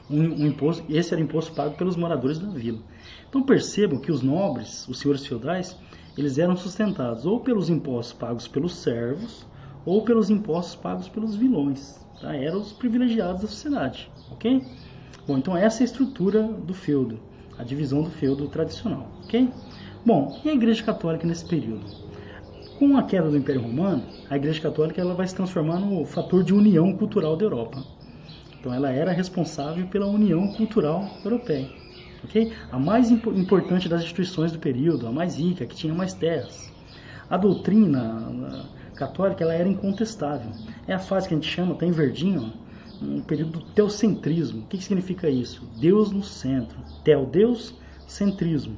um, 0.09 0.21
um 0.21 0.47
imposto, 0.47 0.85
esse 0.89 1.13
era 1.13 1.21
imposto 1.21 1.51
pago 1.51 1.75
pelos 1.75 1.97
moradores 1.97 2.39
da 2.39 2.49
vila. 2.49 2.79
Então 3.29 3.43
percebam 3.43 3.99
que 3.99 4.11
os 4.11 4.21
nobres, 4.21 4.87
os 4.87 4.99
senhores 4.99 5.25
feudais, 5.25 5.77
eles 6.17 6.37
eram 6.37 6.55
sustentados 6.55 7.25
ou 7.25 7.41
pelos 7.41 7.69
impostos 7.69 8.13
pagos 8.13 8.47
pelos 8.47 8.75
servos 8.75 9.45
ou 9.85 10.01
pelos 10.03 10.29
impostos 10.29 10.75
pagos 10.75 11.09
pelos 11.09 11.35
vilões. 11.35 11.99
Tá? 12.21 12.35
Eram 12.35 12.61
os 12.61 12.71
privilegiados 12.71 13.41
da 13.41 13.47
sociedade, 13.47 14.09
ok? 14.31 14.63
Bom, 15.27 15.37
então 15.37 15.55
essa 15.55 15.81
é 15.81 15.83
a 15.83 15.85
estrutura 15.85 16.43
do 16.43 16.73
feudo, 16.73 17.19
a 17.57 17.63
divisão 17.63 18.01
do 18.01 18.09
feudo 18.09 18.47
tradicional, 18.47 19.07
ok? 19.25 19.49
Bom, 20.05 20.41
e 20.43 20.49
a 20.49 20.53
Igreja 20.53 20.83
Católica 20.83 21.27
nesse 21.27 21.45
período? 21.45 21.85
Com 22.77 22.95
a 22.95 23.01
queda 23.01 23.27
do 23.27 23.35
Império 23.35 23.63
Romano, 23.63 24.03
a 24.29 24.35
Igreja 24.35 24.61
Católica 24.61 25.01
ela 25.01 25.15
vai 25.15 25.27
se 25.27 25.33
transformar 25.33 25.79
no 25.79 26.05
fator 26.05 26.43
de 26.43 26.53
união 26.53 26.93
cultural 26.93 27.35
da 27.35 27.43
Europa. 27.43 27.83
Então 28.59 28.71
ela 28.71 28.91
era 28.91 29.11
responsável 29.11 29.87
pela 29.87 30.05
união 30.05 30.47
cultural 30.49 31.09
europeia. 31.25 31.67
Okay? 32.25 32.53
A 32.71 32.77
mais 32.77 33.09
imp 33.09 33.25
importante 33.29 33.89
das 33.89 34.03
instituições 34.03 34.51
do 34.51 34.59
período, 34.59 35.07
a 35.07 35.11
mais 35.11 35.39
rica, 35.39 35.65
que 35.65 35.75
tinha 35.75 35.91
mais 35.91 36.13
terras. 36.13 36.71
A 37.27 37.35
doutrina 37.35 38.69
católica 38.93 39.43
ela 39.43 39.55
era 39.55 39.67
incontestável. 39.67 40.51
É 40.87 40.93
a 40.93 40.99
fase 40.99 41.27
que 41.27 41.33
a 41.33 41.37
gente 41.37 41.49
chama, 41.49 41.73
está 41.73 41.87
em 41.87 41.91
verdinho, 41.91 42.53
um 43.01 43.21
período 43.21 43.53
do 43.53 43.61
teocentrismo. 43.73 44.61
O 44.61 44.65
que, 44.67 44.77
que 44.77 44.83
significa 44.83 45.27
isso? 45.27 45.67
Deus 45.79 46.11
no 46.11 46.21
centro. 46.21 46.77
Teo, 47.03 47.25
Deus, 47.25 47.73
centrismo 48.05 48.77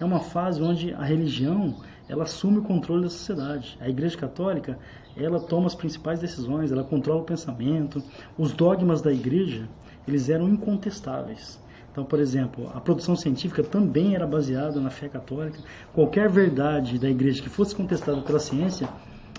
é 0.00 0.04
uma 0.04 0.20
fase 0.20 0.62
onde 0.62 0.92
a 0.94 1.02
religião 1.02 1.76
ela 2.08 2.24
assume 2.24 2.58
o 2.58 2.62
controle 2.62 3.02
da 3.02 3.10
sociedade. 3.10 3.78
A 3.80 3.88
Igreja 3.88 4.16
Católica 4.16 4.78
ela 5.16 5.40
toma 5.40 5.66
as 5.66 5.74
principais 5.74 6.20
decisões, 6.20 6.72
ela 6.72 6.84
controla 6.84 7.20
o 7.20 7.24
pensamento. 7.24 8.02
Os 8.36 8.52
dogmas 8.52 9.00
da 9.00 9.12
Igreja 9.12 9.68
eles 10.06 10.28
eram 10.28 10.48
incontestáveis. 10.48 11.58
Então, 11.90 12.04
por 12.04 12.18
exemplo, 12.18 12.70
a 12.74 12.80
produção 12.80 13.14
científica 13.14 13.62
também 13.62 14.14
era 14.14 14.26
baseada 14.26 14.80
na 14.80 14.90
fé 14.90 15.08
católica. 15.08 15.60
Qualquer 15.92 16.28
verdade 16.28 16.98
da 16.98 17.08
Igreja 17.08 17.40
que 17.40 17.48
fosse 17.48 17.74
contestada 17.74 18.20
pela 18.20 18.40
ciência, 18.40 18.88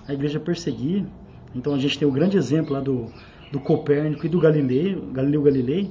a 0.08 0.14
Igreja 0.14 0.40
perseguia. 0.40 1.06
Então, 1.54 1.74
a 1.74 1.78
gente 1.78 1.98
tem 1.98 2.08
o 2.08 2.10
grande 2.10 2.36
exemplo 2.38 2.72
lá 2.72 2.80
do, 2.80 3.12
do 3.52 3.60
Copérnico 3.60 4.24
e 4.24 4.28
do 4.28 4.40
Galileu, 4.40 5.06
Galileu 5.12 5.42
Galilei, 5.42 5.90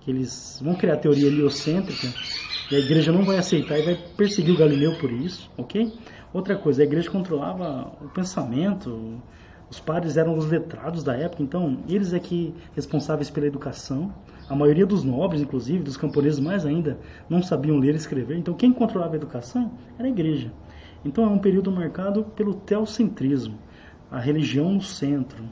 que 0.00 0.10
eles 0.10 0.58
vão 0.64 0.74
criar 0.74 0.94
a 0.94 0.96
teoria 0.96 1.26
heliocêntrica 1.26 2.08
e 2.70 2.76
a 2.76 2.78
igreja 2.78 3.10
não 3.10 3.24
vai 3.24 3.38
aceitar 3.38 3.78
e 3.78 3.82
vai 3.82 3.98
perseguir 4.16 4.54
o 4.54 4.58
Galileu 4.58 4.98
por 4.98 5.10
isso, 5.10 5.50
ok? 5.56 5.92
Outra 6.32 6.56
coisa, 6.56 6.82
a 6.82 6.84
igreja 6.84 7.10
controlava 7.10 7.92
o 8.02 8.08
pensamento, 8.08 9.22
os 9.70 9.80
padres 9.80 10.16
eram 10.16 10.36
os 10.36 10.46
letrados 10.50 11.02
da 11.02 11.16
época, 11.16 11.42
então 11.42 11.78
eles 11.88 12.12
é 12.12 12.18
que 12.18 12.54
responsáveis 12.74 13.30
pela 13.30 13.46
educação. 13.46 14.12
A 14.48 14.54
maioria 14.54 14.86
dos 14.86 15.04
nobres, 15.04 15.40
inclusive, 15.40 15.82
dos 15.82 15.96
camponeses 15.96 16.40
mais 16.40 16.66
ainda, 16.66 16.98
não 17.28 17.42
sabiam 17.42 17.78
ler 17.78 17.94
e 17.94 17.96
escrever. 17.96 18.36
Então 18.36 18.54
quem 18.54 18.72
controlava 18.72 19.14
a 19.14 19.16
educação 19.16 19.72
era 19.98 20.06
a 20.06 20.10
igreja. 20.10 20.52
Então 21.04 21.24
é 21.24 21.28
um 21.28 21.38
período 21.38 21.70
marcado 21.70 22.24
pelo 22.36 22.54
teocentrismo, 22.54 23.58
a 24.10 24.18
religião 24.18 24.72
no 24.72 24.82
centro, 24.82 25.44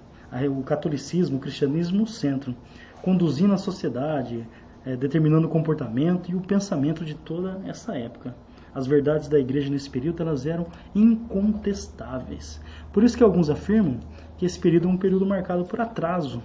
o 0.51 0.63
catolicismo, 0.63 1.37
o 1.37 1.41
cristianismo 1.41 1.99
no 1.99 2.07
centro, 2.07 2.55
conduzindo 3.03 3.55
a 3.55 3.59
sociedade, 3.59 4.47
é, 4.87 4.97
determinando 4.97 5.49
o 5.49 5.51
comportamento 5.51 6.31
e 6.31 6.35
o 6.37 6.41
pensamento 6.41 7.05
de 7.05 7.15
toda 7.15 7.61
essa 7.67 7.99
época. 7.99 8.35
As 8.73 8.87
verdades 8.87 9.29
da 9.29 9.39
igreja 9.39 9.69
nesse 9.69 9.91
período 9.91 10.23
elas 10.23 10.47
eram 10.47 10.67
incontestáveis. 10.95 12.61
Por 12.93 13.03
isso 13.03 13.17
que 13.17 13.25
alguns 13.25 13.51
afirmam 13.51 13.99
que 14.39 14.47
esse 14.47 14.59
período 14.59 14.87
é 14.87 14.91
um 14.91 14.97
período 14.97 15.27
marcado 15.27 15.65
por 15.65 15.81
atraso, 15.81 16.41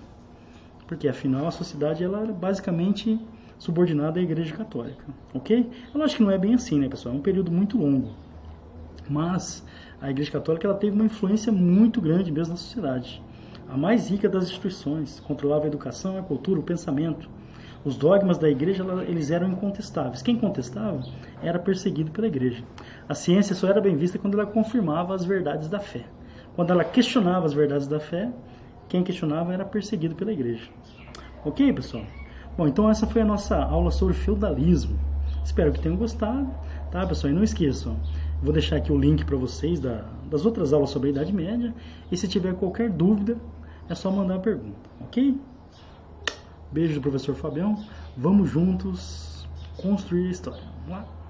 porque 0.88 1.08
afinal 1.08 1.48
a 1.48 1.52
sociedade 1.52 2.04
ela 2.04 2.22
era 2.22 2.34
basicamente 2.34 3.20
subordinada 3.60 4.20
à 4.20 4.24
igreja 4.24 4.56
católica, 4.56 5.06
ok? 5.34 5.70
Eu 5.94 6.02
acho 6.02 6.18
que 6.18 6.24
não 6.24 6.32
é 6.32 6.38
bem 6.38 6.56
assim, 6.56 6.80
né, 6.80 6.90
pessoal? 6.90 7.14
É 7.14 7.18
um 7.18 7.22
período 7.22 7.52
muito 7.52 7.78
longo, 7.78 8.10
mas 9.08 9.64
a 10.02 10.10
igreja 10.10 10.32
católica 10.32 10.66
ela 10.66 10.76
teve 10.76 10.96
uma 10.96 11.06
influência 11.06 11.52
muito 11.52 12.02
grande 12.02 12.32
mesmo 12.32 12.54
na 12.54 12.58
sociedade. 12.58 13.22
A 13.70 13.78
mais 13.78 14.10
rica 14.10 14.28
das 14.28 14.46
instituições, 14.46 15.20
controlava 15.20 15.66
a 15.66 15.68
educação, 15.68 16.18
a 16.18 16.24
cultura, 16.24 16.60
o 16.60 16.64
pensamento, 16.64 17.30
os 17.84 17.98
dogmas 17.98 18.38
da 18.38 18.50
igreja 18.50 18.84
eles 19.08 19.32
eram 19.32 19.50
incontestáveis. 19.50 20.22
Quem 20.22 20.38
contestava 20.38 21.02
era 21.41 21.58
perseguido 21.58 22.12
pela 22.12 22.28
igreja. 22.28 22.63
A 23.10 23.15
ciência 23.15 23.56
só 23.56 23.67
era 23.67 23.82
bem 23.82 23.96
vista 23.96 24.20
quando 24.20 24.39
ela 24.39 24.50
confirmava 24.50 25.15
as 25.15 25.26
verdades 25.26 25.67
da 25.67 25.80
fé. 25.80 26.06
Quando 26.56 26.72
ela 26.72 26.84
questionava 26.84 27.46
as 27.46 27.54
verdades 27.54 27.88
da 27.88 28.00
fé, 28.00 28.32
quem 28.88 29.04
questionava 29.04 29.54
era 29.54 29.65
perseguido 29.65 30.15
pela 30.15 30.32
igreja. 30.32 30.70
Ok, 31.44 31.74
pessoal? 31.74 32.04
Bom, 32.58 32.67
então 32.67 32.89
essa 32.89 33.08
foi 33.08 33.22
a 33.22 33.26
nossa 33.26 33.58
aula 33.58 33.89
sobre 33.89 34.13
feudalismo. 34.13 35.00
Espero 35.44 35.72
que 35.72 35.80
tenham 35.80 35.98
gostado, 35.98 36.48
tá, 36.91 37.06
pessoal? 37.08 37.32
E 37.32 37.36
não 37.36 37.44
esqueçam, 37.44 37.98
vou 38.44 38.54
deixar 38.54 38.76
aqui 38.76 38.91
o 38.91 38.98
link 38.98 39.26
para 39.26 39.38
vocês 39.38 39.80
da, 39.80 40.06
das 40.30 40.46
outras 40.46 40.72
aulas 40.72 40.91
sobre 40.91 41.10
a 41.10 41.12
Idade 41.13 41.34
Média. 41.34 41.74
E 42.12 42.17
se 42.17 42.28
tiver 42.28 42.54
qualquer 42.54 42.89
dúvida, 42.89 43.38
é 43.89 43.96
só 43.96 44.12
mandar 44.12 44.36
a 44.36 44.39
pergunta, 44.39 44.89
ok? 45.00 45.39
Beijo 46.72 46.96
do 46.96 47.02
professor 47.02 47.36
Fabião. 47.36 47.86
Vamos 48.16 48.50
juntos 48.50 49.50
construir 49.76 50.28
a 50.28 50.32
história. 50.32 50.64
Vamos 50.78 50.90
lá? 50.90 51.21